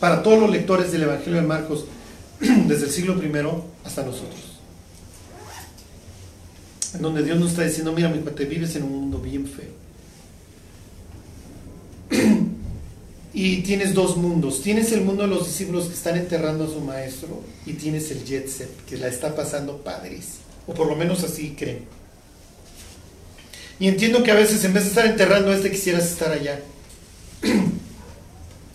[0.00, 1.84] para todos los lectores del Evangelio de Marcos
[2.40, 3.30] desde el siglo I
[3.84, 4.40] hasta nosotros.
[6.94, 9.70] En donde Dios nos está diciendo, mira, mi te vives en un mundo bien feo.
[13.32, 14.60] Y tienes dos mundos.
[14.60, 18.24] Tienes el mundo de los discípulos que están enterrando a su maestro y tienes el
[18.24, 20.38] jet set que la está pasando padres.
[20.66, 21.84] O por lo menos así creen.
[23.78, 26.60] Y entiendo que a veces en vez de estar enterrando a este quisieras estar allá.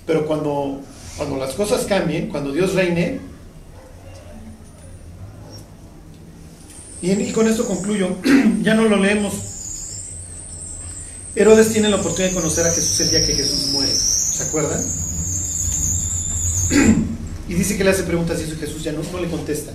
[0.07, 0.81] Pero cuando,
[1.17, 3.19] cuando las cosas cambien, cuando Dios reine,
[7.01, 8.17] y, con esto concluyo,
[8.61, 9.33] ya no lo leemos.
[11.35, 13.91] Herodes tiene la oportunidad de conocer a Jesús el día que Jesús muere.
[13.91, 14.81] ¿Se acuerdan?
[17.47, 19.71] Y dice que le hace preguntas y eso Jesús ya no, le contesta.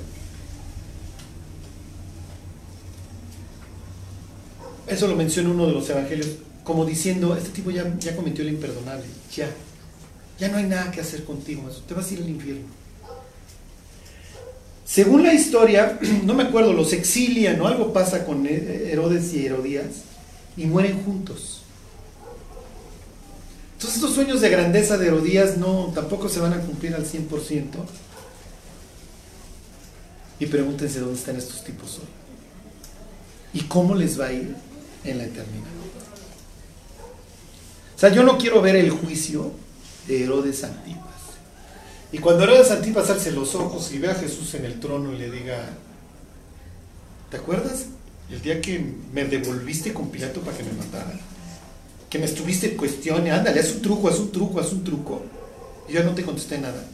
[4.88, 6.30] Eso lo menciona uno de los evangelios,
[6.64, 7.84] como diciendo, este tipo ya
[8.16, 9.49] cometió lo imperdonable, ya,
[10.41, 12.66] ya no hay nada que hacer contigo, te vas a ir al infierno.
[14.86, 19.86] Según la historia, no me acuerdo, los exilian o algo pasa con Herodes y Herodías
[20.57, 21.61] y mueren juntos.
[23.74, 27.64] Entonces estos sueños de grandeza de Herodías no, tampoco se van a cumplir al 100%.
[30.38, 33.61] Y pregúntense dónde están estos tipos hoy.
[33.61, 34.55] ¿Y cómo les va a ir
[35.05, 35.68] en la eternidad?
[37.95, 39.53] O sea, yo no quiero ver el juicio
[40.07, 41.05] de Herodes Antipas.
[42.13, 45.19] Y cuando Herodes Antipas alce los ojos y ve a Jesús en el trono y
[45.19, 45.59] le diga,
[47.31, 47.87] ¿te acuerdas?
[48.31, 51.13] El día que me devolviste con Pilato para que me matara
[52.11, 55.23] que me estuviste cuestionando, ándale, haz un truco, haz un truco, haz un truco.
[55.89, 56.85] Y yo no te contesté nada.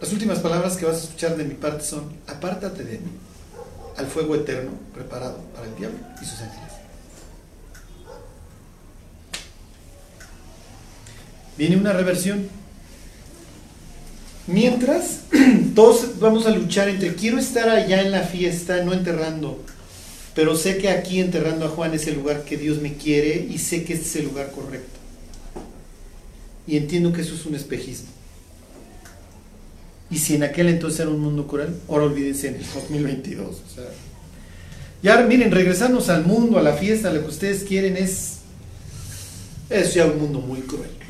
[0.00, 3.10] Las últimas palabras que vas a escuchar de mi parte son, apártate de mí,
[3.96, 6.71] al fuego eterno preparado para el diablo y sus ángeles.
[11.62, 12.48] Viene una reversión.
[14.48, 15.20] Mientras,
[15.76, 19.62] todos vamos a luchar entre quiero estar allá en la fiesta, no enterrando,
[20.34, 23.58] pero sé que aquí enterrando a Juan es el lugar que Dios me quiere y
[23.58, 24.98] sé que este es el lugar correcto.
[26.66, 28.08] Y entiendo que eso es un espejismo.
[30.10, 33.46] Y si en aquel entonces era un mundo cruel, ahora olvídense en el 2022.
[33.48, 33.84] O sea,
[35.00, 38.38] ya miren, regresarnos al mundo, a la fiesta, lo que ustedes quieren es,
[39.70, 41.01] es ya un mundo muy cruel.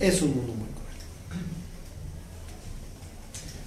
[0.00, 1.44] Es un mundo muy cruel.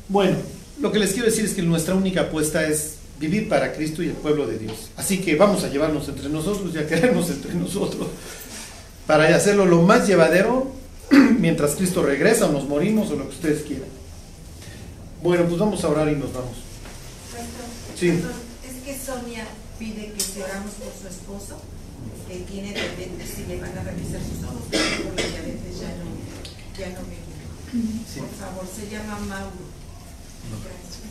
[0.10, 0.38] Bueno,
[0.82, 4.08] lo que les quiero decir es que nuestra única apuesta es vivir para Cristo y
[4.08, 4.90] el pueblo de Dios.
[4.98, 8.08] Así que vamos a llevarnos entre nosotros y a querernos entre nosotros
[9.08, 10.72] para hacerlo lo más llevadero
[11.40, 13.90] mientras Cristo regresa o nos morimos o lo que ustedes quieran.
[15.22, 16.58] Bueno, pues vamos a orar y nos vamos.
[17.98, 18.10] Sí.
[18.10, 19.48] Es que Sonia
[19.80, 21.62] pide que si oramos por su esposo,
[22.28, 26.23] que tiene diabetes y le van a revisar sus ojos, porque la diabetes ya no,
[26.78, 27.00] ya no.
[27.72, 28.20] Sí.
[28.20, 29.52] Por favor, se llama Mauro.
[30.64, 31.04] Gracias.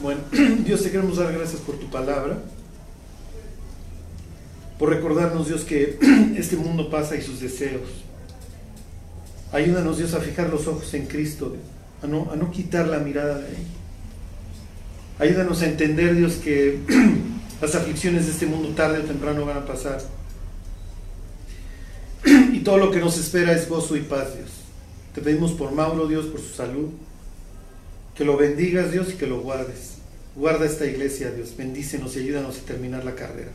[0.00, 0.20] Bueno,
[0.64, 2.38] Dios te queremos dar gracias por tu palabra,
[4.78, 5.98] por recordarnos Dios que
[6.36, 8.04] este mundo pasa y sus deseos.
[9.52, 11.62] Ayúdanos Dios a fijar los ojos en Cristo, Dios,
[12.02, 13.66] a no, a no quitar la mirada de Él.
[15.18, 16.78] Ayúdanos a entender Dios que
[17.62, 19.98] las aflicciones de este mundo tarde o temprano van a pasar.
[22.66, 24.50] Todo lo que nos espera es gozo y paz, Dios.
[25.14, 26.88] Te pedimos por Mauro, Dios, por su salud.
[28.16, 29.98] Que lo bendigas, Dios, y que lo guardes.
[30.34, 31.56] Guarda esta iglesia, Dios.
[31.56, 33.52] Bendícenos y ayúdanos a terminar la carrera.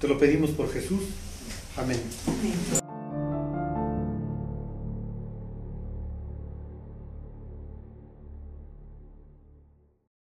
[0.00, 1.00] Te lo pedimos por Jesús.
[1.76, 1.98] Amén.
[2.28, 2.87] Amén.